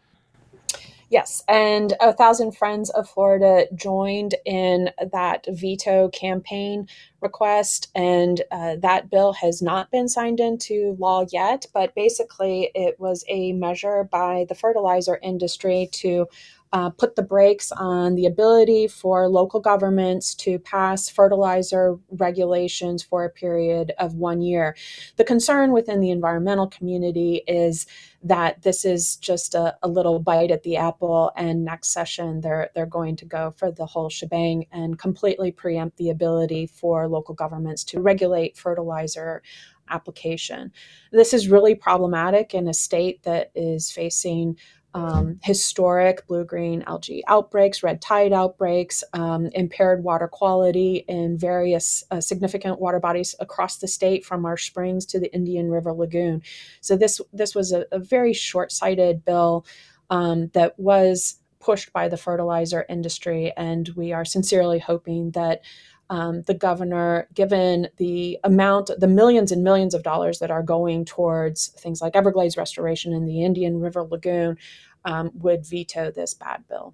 Yes, 1.09 1.43
and 1.47 1.93
a 2.01 2.13
thousand 2.13 2.57
friends 2.57 2.89
of 2.89 3.07
Florida 3.07 3.67
joined 3.75 4.35
in 4.43 4.89
that 5.13 5.45
veto 5.47 6.09
campaign 6.09 6.87
request, 7.21 7.91
and 7.93 8.41
uh, 8.51 8.77
that 8.77 9.09
bill 9.11 9.33
has 9.33 9.61
not 9.61 9.91
been 9.91 10.09
signed 10.09 10.39
into 10.39 10.95
law 10.99 11.25
yet. 11.31 11.67
But 11.73 11.93
basically, 11.93 12.71
it 12.73 12.99
was 12.99 13.23
a 13.27 13.53
measure 13.53 14.03
by 14.03 14.47
the 14.49 14.55
fertilizer 14.55 15.19
industry 15.21 15.89
to 15.93 16.27
uh, 16.73 16.89
put 16.89 17.15
the 17.15 17.23
brakes 17.23 17.71
on 17.71 18.15
the 18.15 18.25
ability 18.25 18.87
for 18.87 19.29
local 19.29 19.59
governments 19.59 20.33
to 20.35 20.59
pass 20.59 21.09
fertilizer 21.09 21.97
regulations 22.11 23.01
for 23.01 23.23
a 23.23 23.29
period 23.29 23.93
of 23.97 24.15
one 24.15 24.41
year. 24.41 24.75
The 25.15 25.23
concern 25.23 25.71
within 25.71 26.01
the 26.01 26.11
environmental 26.11 26.67
community 26.67 27.43
is 27.47 27.85
that 28.23 28.63
this 28.63 28.83
is 28.83 29.15
just 29.17 29.53
a, 29.53 29.77
a 29.83 29.87
little 29.87 30.19
bite 30.19 30.51
at 30.51 30.63
the 30.63 30.77
apple, 30.77 31.31
and 31.37 31.63
next 31.63 31.89
session 31.89 32.41
they're 32.41 32.69
they're 32.73 32.85
going 32.85 33.15
to 33.17 33.25
go 33.25 33.51
for 33.51 33.71
the 33.71 33.85
whole 33.85 34.09
shebang 34.09 34.65
and 34.71 34.99
completely 34.99 35.51
preempt 35.51 35.97
the 35.97 36.09
ability 36.09 36.65
for 36.67 37.07
local 37.07 37.35
governments 37.35 37.83
to 37.85 38.01
regulate 38.01 38.57
fertilizer 38.57 39.41
application. 39.89 40.71
This 41.11 41.33
is 41.33 41.47
really 41.47 41.75
problematic 41.75 42.53
in 42.53 42.67
a 42.67 42.73
state 42.73 43.23
that 43.23 43.51
is 43.55 43.91
facing 43.91 44.57
um, 44.95 45.39
historic 45.43 46.25
blue 46.25 46.45
green 46.45 46.81
algae 46.87 47.21
outbreaks, 47.27 47.83
red 47.83 48.01
tide 48.01 48.31
outbreaks, 48.31 49.03
um, 49.11 49.47
impaired 49.47 50.03
water 50.03 50.29
quality 50.29 51.03
in 51.09 51.37
various 51.37 52.03
uh, 52.11 52.21
significant 52.21 52.79
water 52.79 52.99
bodies 52.99 53.35
across 53.41 53.77
the 53.77 53.89
state, 53.89 54.25
from 54.25 54.45
our 54.45 54.55
Springs 54.55 55.05
to 55.07 55.19
the 55.19 55.31
Indian 55.35 55.69
River 55.69 55.91
Lagoon. 55.91 56.41
So 56.79 56.95
this 56.95 57.19
this 57.33 57.53
was 57.53 57.73
a, 57.73 57.85
a 57.91 57.99
very 57.99 58.33
short 58.33 58.71
sighted 58.71 59.25
bill 59.25 59.65
um, 60.09 60.47
that 60.53 60.79
was 60.79 61.39
pushed 61.59 61.91
by 61.91 62.07
the 62.07 62.17
fertilizer 62.17 62.85
industry, 62.87 63.51
and 63.57 63.89
we 63.97 64.13
are 64.13 64.25
sincerely 64.25 64.79
hoping 64.79 65.31
that. 65.31 65.61
Um, 66.09 66.43
the 66.43 66.53
governor, 66.53 67.27
given 67.33 67.87
the 67.97 68.39
amount, 68.43 68.91
the 68.97 69.07
millions 69.07 69.51
and 69.51 69.63
millions 69.63 69.93
of 69.95 70.03
dollars 70.03 70.39
that 70.39 70.51
are 70.51 70.61
going 70.61 71.03
towards 71.05 71.69
things 71.69 72.01
like 72.01 72.15
Everglades 72.15 72.57
restoration 72.57 73.11
in 73.11 73.25
the 73.25 73.43
Indian 73.43 73.79
River 73.79 74.03
Lagoon, 74.03 74.57
um, 75.03 75.31
would 75.33 75.65
veto 75.65 76.11
this 76.11 76.33
bad 76.33 76.67
bill. 76.67 76.93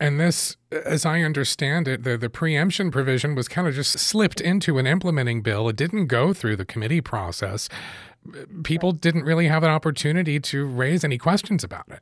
And 0.00 0.20
this, 0.20 0.56
as 0.70 1.04
I 1.04 1.22
understand 1.22 1.88
it, 1.88 2.04
the, 2.04 2.16
the 2.16 2.30
preemption 2.30 2.90
provision 2.90 3.34
was 3.34 3.48
kind 3.48 3.66
of 3.66 3.74
just 3.74 3.98
slipped 3.98 4.40
into 4.40 4.78
an 4.78 4.86
implementing 4.86 5.42
bill. 5.42 5.68
It 5.68 5.76
didn't 5.76 6.06
go 6.06 6.32
through 6.32 6.56
the 6.56 6.64
committee 6.64 7.00
process. 7.00 7.68
People 8.62 8.92
right. 8.92 9.00
didn't 9.00 9.24
really 9.24 9.48
have 9.48 9.64
an 9.64 9.70
opportunity 9.70 10.38
to 10.38 10.64
raise 10.66 11.02
any 11.02 11.18
questions 11.18 11.64
about 11.64 11.86
it. 11.88 12.00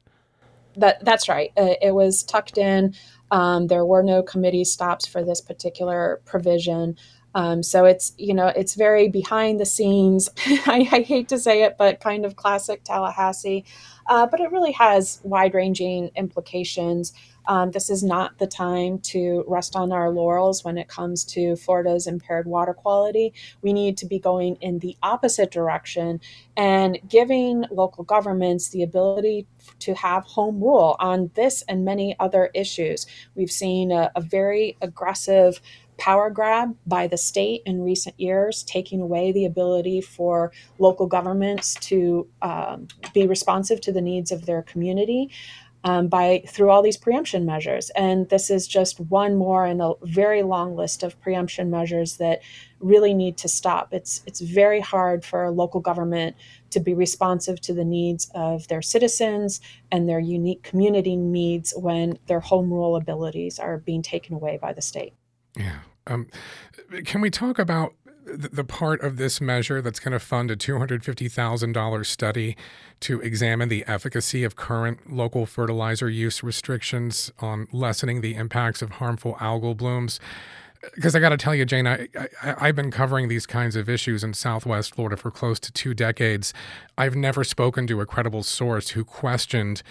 That, 0.76 1.02
that's 1.04 1.26
right. 1.26 1.52
Uh, 1.56 1.74
it 1.80 1.94
was 1.94 2.22
tucked 2.22 2.58
in. 2.58 2.94
Um, 3.30 3.66
there 3.66 3.84
were 3.84 4.02
no 4.02 4.22
committee 4.22 4.64
stops 4.64 5.06
for 5.06 5.24
this 5.24 5.40
particular 5.40 6.20
provision. 6.24 6.96
Um, 7.34 7.62
so 7.62 7.84
it's 7.84 8.14
you 8.16 8.32
know 8.32 8.46
it's 8.46 8.74
very 8.74 9.08
behind 9.08 9.60
the 9.60 9.66
scenes. 9.66 10.30
I, 10.46 10.88
I, 10.90 11.00
hate 11.02 11.28
to 11.28 11.38
say 11.38 11.64
it, 11.64 11.76
but 11.76 12.00
kind 12.00 12.24
of 12.24 12.34
classic 12.34 12.82
Tallahassee. 12.82 13.64
Uh, 14.06 14.26
but 14.26 14.40
it 14.40 14.50
really 14.52 14.72
has 14.72 15.20
wide-ranging 15.22 16.12
implications. 16.16 17.12
Um, 17.48 17.70
this 17.70 17.90
is 17.90 18.02
not 18.02 18.38
the 18.38 18.46
time 18.46 18.98
to 19.00 19.44
rest 19.46 19.76
on 19.76 19.92
our 19.92 20.10
laurels 20.10 20.64
when 20.64 20.78
it 20.78 20.88
comes 20.88 21.24
to 21.26 21.56
Florida's 21.56 22.06
impaired 22.06 22.46
water 22.46 22.74
quality. 22.74 23.32
We 23.62 23.72
need 23.72 23.96
to 23.98 24.06
be 24.06 24.18
going 24.18 24.56
in 24.60 24.78
the 24.80 24.96
opposite 25.02 25.50
direction 25.50 26.20
and 26.56 26.98
giving 27.08 27.64
local 27.70 28.04
governments 28.04 28.70
the 28.70 28.82
ability 28.82 29.46
to 29.80 29.94
have 29.94 30.24
home 30.24 30.60
rule 30.60 30.96
on 30.98 31.30
this 31.34 31.62
and 31.68 31.84
many 31.84 32.16
other 32.18 32.50
issues. 32.54 33.06
We've 33.34 33.50
seen 33.50 33.92
a, 33.92 34.10
a 34.14 34.20
very 34.20 34.76
aggressive 34.80 35.60
power 35.98 36.30
grab 36.30 36.76
by 36.86 37.06
the 37.06 37.16
state 37.16 37.62
in 37.64 37.82
recent 37.82 38.18
years, 38.20 38.62
taking 38.64 39.00
away 39.00 39.32
the 39.32 39.44
ability 39.44 40.00
for 40.00 40.52
local 40.78 41.06
governments 41.06 41.74
to 41.74 42.28
um, 42.42 42.88
be 43.14 43.26
responsive 43.26 43.80
to 43.82 43.92
the 43.92 44.00
needs 44.00 44.30
of 44.30 44.46
their 44.46 44.62
community. 44.62 45.30
Um, 45.86 46.08
by 46.08 46.42
through 46.48 46.70
all 46.70 46.82
these 46.82 46.96
preemption 46.96 47.46
measures, 47.46 47.90
and 47.90 48.28
this 48.28 48.50
is 48.50 48.66
just 48.66 48.98
one 48.98 49.36
more 49.36 49.64
in 49.64 49.80
a 49.80 49.92
very 50.02 50.42
long 50.42 50.74
list 50.74 51.04
of 51.04 51.20
preemption 51.20 51.70
measures 51.70 52.16
that 52.16 52.42
really 52.80 53.14
need 53.14 53.36
to 53.36 53.48
stop. 53.48 53.94
It's 53.94 54.20
it's 54.26 54.40
very 54.40 54.80
hard 54.80 55.24
for 55.24 55.44
a 55.44 55.52
local 55.52 55.80
government 55.80 56.34
to 56.70 56.80
be 56.80 56.92
responsive 56.92 57.60
to 57.60 57.72
the 57.72 57.84
needs 57.84 58.28
of 58.34 58.66
their 58.66 58.82
citizens 58.82 59.60
and 59.92 60.08
their 60.08 60.18
unique 60.18 60.64
community 60.64 61.14
needs 61.14 61.72
when 61.76 62.18
their 62.26 62.40
home 62.40 62.72
rule 62.72 62.96
abilities 62.96 63.60
are 63.60 63.78
being 63.78 64.02
taken 64.02 64.34
away 64.34 64.58
by 64.60 64.72
the 64.72 64.82
state. 64.82 65.14
Yeah. 65.56 65.78
Um, 66.08 66.26
can 67.04 67.20
we 67.20 67.30
talk 67.30 67.60
about 67.60 67.92
the 68.26 68.64
part 68.64 69.00
of 69.02 69.16
this 69.16 69.40
measure 69.40 69.80
that's 69.80 70.00
going 70.00 70.12
to 70.12 70.18
fund 70.18 70.50
a 70.50 70.56
$250,000 70.56 72.06
study 72.06 72.56
to 73.00 73.20
examine 73.20 73.68
the 73.68 73.84
efficacy 73.86 74.42
of 74.42 74.56
current 74.56 75.12
local 75.12 75.46
fertilizer 75.46 76.10
use 76.10 76.42
restrictions 76.42 77.30
on 77.38 77.68
lessening 77.72 78.20
the 78.20 78.34
impacts 78.34 78.82
of 78.82 78.92
harmful 78.92 79.34
algal 79.34 79.76
blooms. 79.76 80.18
because 80.94 81.14
I 81.14 81.20
got 81.20 81.30
to 81.30 81.36
tell 81.36 81.54
you, 81.54 81.64
Jane, 81.64 81.86
I, 81.86 82.08
I, 82.42 82.66
have 82.66 82.76
been 82.76 82.90
covering 82.90 83.28
these 83.28 83.46
kinds 83.46 83.76
of 83.76 83.88
issues 83.88 84.22
in 84.22 84.34
Southwest 84.34 84.94
Florida 84.94 85.16
for 85.16 85.30
close 85.30 85.58
to 85.60 85.72
two 85.72 85.94
decades. 85.94 86.52
I've 86.98 87.16
never 87.16 87.44
spoken 87.44 87.86
to 87.88 88.00
a 88.00 88.06
credible 88.06 88.42
source 88.42 88.90
who 88.90 89.04
questioned 89.04 89.82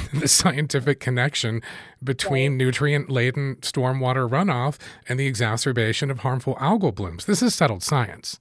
the 0.12 0.28
scientific 0.28 1.00
connection 1.00 1.62
between 2.02 2.52
right. 2.52 2.58
nutrient 2.58 3.10
laden 3.10 3.56
stormwater 3.56 4.28
runoff 4.28 4.78
and 5.08 5.18
the 5.18 5.26
exacerbation 5.26 6.10
of 6.10 6.20
harmful 6.20 6.56
algal 6.56 6.94
blooms. 6.94 7.26
This 7.26 7.42
is 7.42 7.54
settled 7.54 7.82
science. 7.82 8.40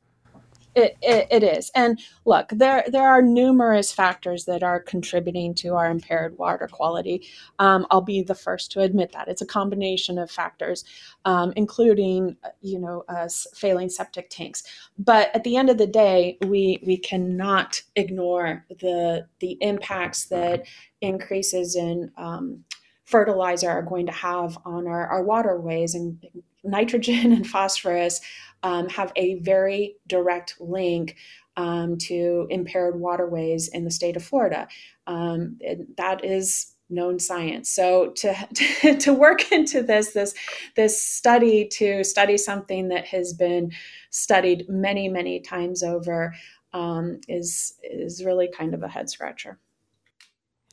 It, 0.73 0.97
it, 1.01 1.27
it 1.29 1.43
is. 1.43 1.69
And 1.75 1.99
look, 2.25 2.49
there, 2.49 2.85
there 2.87 3.07
are 3.07 3.21
numerous 3.21 3.91
factors 3.91 4.45
that 4.45 4.63
are 4.63 4.79
contributing 4.79 5.53
to 5.55 5.75
our 5.75 5.89
impaired 5.89 6.37
water 6.37 6.67
quality. 6.67 7.27
Um, 7.59 7.85
I'll 7.91 8.01
be 8.01 8.23
the 8.23 8.35
first 8.35 8.71
to 8.71 8.79
admit 8.79 9.11
that. 9.11 9.27
It's 9.27 9.41
a 9.41 9.45
combination 9.45 10.17
of 10.17 10.31
factors, 10.31 10.85
um, 11.25 11.51
including, 11.57 12.37
you 12.61 12.79
know, 12.79 13.03
uh, 13.09 13.27
failing 13.53 13.89
septic 13.89 14.29
tanks. 14.29 14.63
But 14.97 15.29
at 15.35 15.43
the 15.43 15.57
end 15.57 15.69
of 15.69 15.77
the 15.77 15.87
day, 15.87 16.37
we, 16.45 16.81
we 16.85 16.97
cannot 16.97 17.81
ignore 17.97 18.65
the, 18.69 19.27
the 19.39 19.57
impacts 19.59 20.25
that 20.25 20.65
increases 21.01 21.75
in 21.75 22.11
um, 22.15 22.63
fertilizer 23.03 23.69
are 23.69 23.81
going 23.81 24.05
to 24.05 24.11
have 24.13 24.57
on 24.63 24.87
our, 24.87 25.05
our 25.07 25.23
waterways 25.23 25.95
and 25.95 26.25
nitrogen 26.63 27.31
and 27.33 27.45
phosphorus 27.45 28.21
um, 28.63 28.89
have 28.89 29.11
a 29.15 29.39
very 29.39 29.95
direct 30.07 30.55
link 30.59 31.15
um, 31.57 31.97
to 31.97 32.47
impaired 32.49 32.99
waterways 32.99 33.67
in 33.67 33.83
the 33.83 33.91
state 33.91 34.15
of 34.15 34.23
Florida. 34.23 34.67
Um, 35.07 35.59
that 35.97 36.23
is 36.23 36.75
known 36.89 37.19
science. 37.19 37.69
So 37.69 38.09
to, 38.15 38.97
to, 38.97 39.13
work 39.13 39.51
into 39.51 39.81
this 39.81 40.13
this 40.13 40.33
this 40.75 41.01
study 41.01 41.67
to 41.69 42.03
study 42.03 42.37
something 42.37 42.89
that 42.89 43.05
has 43.07 43.33
been 43.33 43.71
studied 44.09 44.67
many 44.69 45.09
many 45.09 45.39
times 45.39 45.83
over 45.83 46.33
um, 46.73 47.19
is 47.27 47.77
is 47.83 48.23
really 48.23 48.49
kind 48.53 48.73
of 48.73 48.83
a 48.83 48.87
head 48.87 49.09
scratcher. 49.09 49.57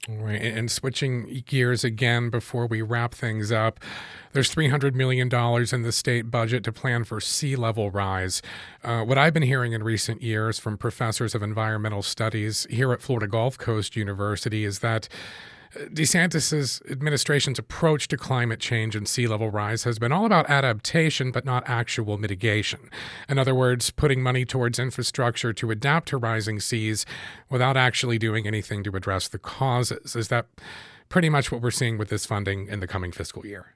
Right. 0.09 0.41
And 0.41 0.71
switching 0.71 1.43
gears 1.45 1.85
again 1.85 2.31
before 2.31 2.67
we 2.67 2.81
wrap 2.81 3.15
things 3.15 3.53
up, 3.53 3.79
there's 4.33 4.55
$300 4.55 4.95
million 4.95 5.29
in 5.31 5.83
the 5.83 5.93
state 5.93 6.31
budget 6.31 6.65
to 6.65 6.73
plan 6.73 7.05
for 7.05 7.21
sea 7.21 7.57
level 7.57 7.91
rise. 7.91 8.41
Uh, 8.83 9.03
what 9.03 9.19
I've 9.19 9.35
been 9.35 9.43
hearing 9.43 9.75
in 9.75 9.83
recent 9.83 10.23
years 10.23 10.59
from 10.59 10.79
professors 10.79 11.35
of 11.35 11.43
environmental 11.43 12.03
studies 12.03 12.67
here 12.71 12.91
at 12.95 13.03
Florida 13.03 13.27
Gulf 13.27 13.59
Coast 13.59 13.97
University 13.97 14.65
is 14.65 14.79
that 14.79 15.11
DeSantis's 15.75 16.81
administration's 16.91 17.59
approach 17.59 18.09
to 18.09 18.17
climate 18.17 18.61
change 18.61 18.97
and 18.97 19.07
sea 19.07 19.27
level 19.27 19.51
rise 19.51 19.85
has 19.85 19.99
been 19.99 20.13
all 20.13 20.25
about 20.25 20.49
adaptation, 20.49 21.31
but 21.31 21.45
not 21.45 21.63
actual 21.67 22.17
mitigation. 22.19 22.91
In 23.29 23.39
other 23.39 23.55
words, 23.55 23.91
putting 23.91 24.23
money 24.23 24.45
towards 24.45 24.79
infrastructure 24.79 25.53
to 25.53 25.71
adapt 25.71 26.09
to 26.09 26.17
rising 26.17 26.61
seas 26.61 27.05
without 27.51 27.77
actually 27.77 28.19
doing 28.19 28.47
anything 28.47 28.83
to 28.85 28.97
address 28.97 29.29
the 29.29 29.39
causes. 29.39 30.17
Is 30.17 30.29
that 30.29 30.47
pretty 31.09 31.29
much 31.29 31.53
what 31.53 31.61
we're 31.61 31.71
seeing 31.71 31.99
with 31.99 32.09
this 32.09 32.27
funding 32.27 32.69
in 32.69 32.81
the 32.81 32.87
coming 32.87 33.13
fiscal 33.13 33.45
year? 33.45 33.75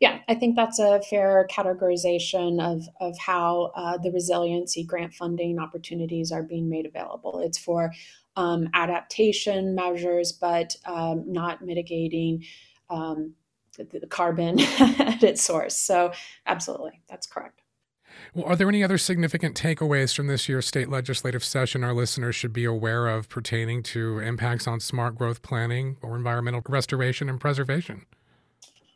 Yeah, 0.00 0.18
I 0.28 0.34
think 0.34 0.56
that's 0.56 0.80
a 0.80 1.00
fair 1.08 1.46
categorization 1.48 2.60
of, 2.60 2.88
of 3.00 3.16
how 3.18 3.70
uh, 3.76 3.98
the 3.98 4.10
resiliency 4.10 4.82
grant 4.82 5.14
funding 5.14 5.60
opportunities 5.60 6.32
are 6.32 6.42
being 6.42 6.68
made 6.68 6.86
available. 6.86 7.38
It's 7.38 7.56
for 7.56 7.92
um, 8.36 8.68
adaptation 8.74 9.74
measures, 9.74 10.32
but 10.32 10.74
um, 10.86 11.24
not 11.26 11.62
mitigating 11.62 12.44
um, 12.90 13.34
the, 13.76 13.84
the, 13.84 14.06
carbon 14.06 14.60
at 14.78 15.22
its 15.22 15.42
source. 15.42 15.76
So, 15.76 16.12
absolutely, 16.46 17.00
that's 17.08 17.26
correct. 17.26 17.62
Well, 18.34 18.46
are 18.46 18.56
there 18.56 18.68
any 18.68 18.84
other 18.84 18.98
significant 18.98 19.56
takeaways 19.56 20.14
from 20.14 20.26
this 20.26 20.48
year's 20.48 20.66
state 20.66 20.88
legislative 20.88 21.44
session 21.44 21.84
our 21.84 21.94
listeners 21.94 22.36
should 22.36 22.52
be 22.52 22.64
aware 22.64 23.08
of 23.08 23.28
pertaining 23.28 23.82
to 23.84 24.18
impacts 24.18 24.66
on 24.66 24.80
smart 24.80 25.16
growth 25.16 25.42
planning 25.42 25.96
or 26.02 26.16
environmental 26.16 26.62
restoration 26.68 27.28
and 27.28 27.40
preservation? 27.40 28.06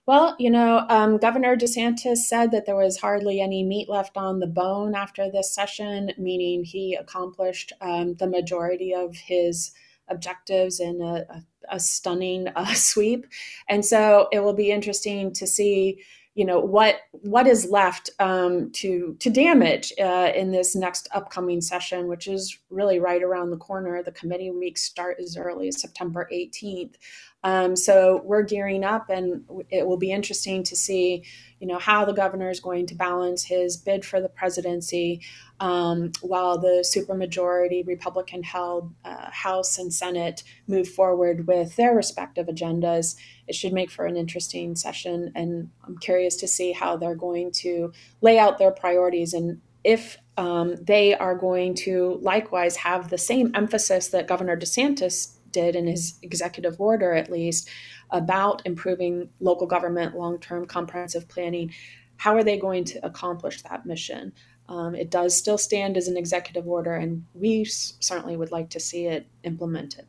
Well, 0.07 0.37
you 0.38 0.51
know, 0.51 0.87
um, 0.88 1.19
Governor 1.19 1.57
DeSantis 1.57 2.19
said 2.19 2.53
that 2.53 2.64
there 2.64 2.77
was 2.77 2.99
hardly 2.99 3.40
any 3.40 3.64
meat 3.64 3.88
left 3.88 4.16
on 4.16 4.38
the 4.38 4.47
bone 4.47 4.95
after 4.95 5.29
this 5.29 5.53
session, 5.53 6.12
meaning 6.16 6.62
he 6.62 6.95
accomplished 6.95 7.73
um, 7.81 8.14
the 8.14 8.29
majority 8.29 8.95
of 8.95 9.16
his 9.16 9.73
objectives 10.09 10.79
in 10.79 11.03
a, 11.03 11.27
a, 11.29 11.42
a 11.71 11.81
stunning 11.81 12.47
uh, 12.55 12.73
sweep. 12.75 13.27
And 13.69 13.85
so 13.85 14.29
it 14.31 14.40
will 14.40 14.55
be 14.55 14.71
interesting 14.71 15.33
to 15.35 15.47
see 15.47 16.01
you 16.37 16.44
know 16.44 16.61
what 16.61 16.96
what 17.11 17.46
is 17.46 17.70
left 17.70 18.11
um, 18.20 18.70
to 18.72 19.16
to 19.20 19.31
damage 19.31 19.90
uh, 19.99 20.31
in 20.35 20.53
this 20.53 20.77
next 20.77 21.09
upcoming 21.12 21.62
session, 21.62 22.09
which 22.09 22.29
is 22.29 22.59
really 22.68 23.01
right 23.01 23.22
around 23.22 23.51
the 23.51 23.57
corner. 23.57 24.03
The 24.03 24.12
committee 24.12 24.51
weeks 24.51 24.83
start 24.83 25.16
as 25.18 25.38
early 25.38 25.68
as 25.68 25.81
September 25.81 26.29
18th. 26.31 26.96
Um, 27.42 27.75
so 27.77 28.22
we're 28.25 28.42
gearing 28.42 28.85
up, 28.85 29.09
and 29.09 29.44
it 29.70 29.87
will 29.87 29.96
be 29.96 30.11
interesting 30.11 30.62
to 30.64 30.77
see, 30.77 31.25
you 31.61 31.66
know, 31.66 31.79
how 31.79 32.05
the 32.05 32.12
governor 32.12 32.51
is 32.51 32.61
going 32.61 32.87
to 32.88 32.94
balance 32.94 33.44
his 33.44 33.77
bid 33.77 34.05
for 34.05 34.20
the 34.20 34.29
presidency 34.29 35.22
um, 35.61 36.11
while 36.22 36.59
the 36.59 36.85
supermajority 36.85 37.87
Republican-held 37.87 38.92
uh, 39.05 39.31
House 39.31 39.79
and 39.79 39.94
Senate 39.94 40.42
move 40.66 40.88
forward 40.88 41.46
with 41.46 41.77
their 41.77 41.94
respective 41.94 42.49
agendas 42.49 43.14
it 43.48 43.54
should 43.54 43.72
make 43.72 43.90
for 43.90 44.06
an 44.06 44.16
interesting 44.16 44.74
session. 44.76 45.32
And 45.35 45.70
I'm 45.85 45.98
curious 45.98 46.37
to 46.37 46.48
see 46.48 46.72
how 46.72 46.96
they're 46.96 47.14
going 47.14 47.52
to 47.52 47.92
lay 48.20 48.38
out 48.38 48.59
their 48.59 48.72
priorities 48.72 49.35
and 49.35 49.61
if 49.87 50.18
um, 50.37 50.74
they 50.82 51.14
are 51.14 51.37
going 51.37 51.72
to 51.72 52.18
likewise 52.20 52.74
have 52.74 53.09
the 53.09 53.16
same 53.16 53.52
emphasis 53.54 54.09
that 54.09 54.26
Governor 54.26 54.56
DeSantis 54.56 55.37
did 55.52 55.76
in 55.76 55.87
his 55.87 56.18
executive 56.22 56.80
order, 56.80 57.12
at 57.12 57.30
least, 57.30 57.68
about 58.11 58.62
improving 58.64 59.28
local 59.38 59.68
government 59.68 60.16
long 60.16 60.40
term 60.40 60.66
comprehensive 60.66 61.28
planning. 61.28 61.72
How 62.16 62.35
are 62.35 62.42
they 62.42 62.59
going 62.59 62.85
to 62.85 63.06
accomplish 63.06 63.62
that 63.62 63.87
mission? 63.87 64.32
Um, 64.68 64.96
it 64.96 65.09
does 65.09 65.37
still 65.37 65.56
stand 65.56 65.96
as 65.96 66.09
an 66.09 66.16
executive 66.16 66.66
order, 66.66 66.94
and 66.94 67.24
we 67.35 67.64
certainly 67.64 68.37
would 68.37 68.50
like 68.50 68.70
to 68.70 68.80
see 68.80 69.06
it 69.06 69.26
implemented. 69.44 70.06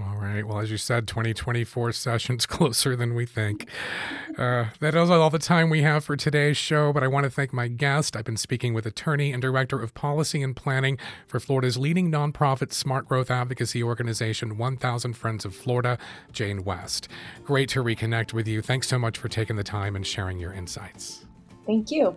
All 0.00 0.16
right. 0.16 0.44
Well, 0.44 0.58
as 0.58 0.72
you 0.72 0.76
said, 0.76 1.06
2024 1.06 1.92
sessions 1.92 2.46
closer 2.46 2.96
than 2.96 3.14
we 3.14 3.26
think. 3.26 3.68
Uh, 4.36 4.66
that 4.80 4.92
is 4.96 5.08
all 5.08 5.30
the 5.30 5.38
time 5.38 5.70
we 5.70 5.82
have 5.82 6.04
for 6.04 6.16
today's 6.16 6.56
show, 6.56 6.92
but 6.92 7.04
I 7.04 7.06
want 7.06 7.24
to 7.24 7.30
thank 7.30 7.52
my 7.52 7.68
guest. 7.68 8.16
I've 8.16 8.24
been 8.24 8.36
speaking 8.36 8.74
with 8.74 8.86
attorney 8.86 9.32
and 9.32 9.40
director 9.40 9.80
of 9.80 9.94
policy 9.94 10.42
and 10.42 10.56
planning 10.56 10.98
for 11.28 11.38
Florida's 11.38 11.76
leading 11.76 12.10
nonprofit 12.10 12.72
smart 12.72 13.06
growth 13.06 13.30
advocacy 13.30 13.84
organization, 13.84 14.58
1000 14.58 15.12
Friends 15.12 15.44
of 15.44 15.54
Florida, 15.54 15.96
Jane 16.32 16.64
West. 16.64 17.06
Great 17.44 17.68
to 17.68 17.84
reconnect 17.84 18.32
with 18.32 18.48
you. 18.48 18.62
Thanks 18.62 18.88
so 18.88 18.98
much 18.98 19.16
for 19.16 19.28
taking 19.28 19.54
the 19.54 19.62
time 19.62 19.94
and 19.94 20.04
sharing 20.04 20.40
your 20.40 20.52
insights. 20.52 21.24
Thank 21.66 21.92
you. 21.92 22.16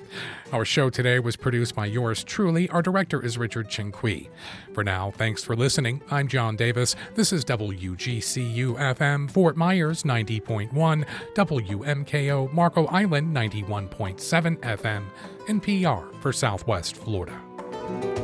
Our 0.54 0.64
show 0.64 0.92
today 0.92 1.18
was 1.18 1.36
produced 1.36 1.74
by 1.74 1.88
yours 1.88 2.24
truly. 2.24 2.70
Our 2.70 2.84
director 2.84 3.20
is 3.20 3.40
Richard 3.40 3.68
Chinqui. 3.68 4.30
For 4.76 4.84
now, 4.84 5.10
thanks 5.10 5.44
for 5.44 5.56
listening. 5.56 6.04
I'm 6.12 6.28
John 6.28 6.56
Davis. 6.56 6.96
This 7.16 7.34
is 7.34 7.44
WGCU 7.46 8.78
FM, 8.78 9.32
Fort 9.32 9.58
Myers 9.58 10.04
90.1, 10.04 11.04
WMKO 11.34 12.54
Marco 12.54 12.86
Island 12.86 13.36
91.7 13.36 14.58
FM, 14.58 15.04
and 15.48 15.64
NPR 15.64 16.14
for 16.22 16.32
Southwest 16.32 16.96
Florida 16.96 17.42
thank 17.72 18.04
you 18.06 18.17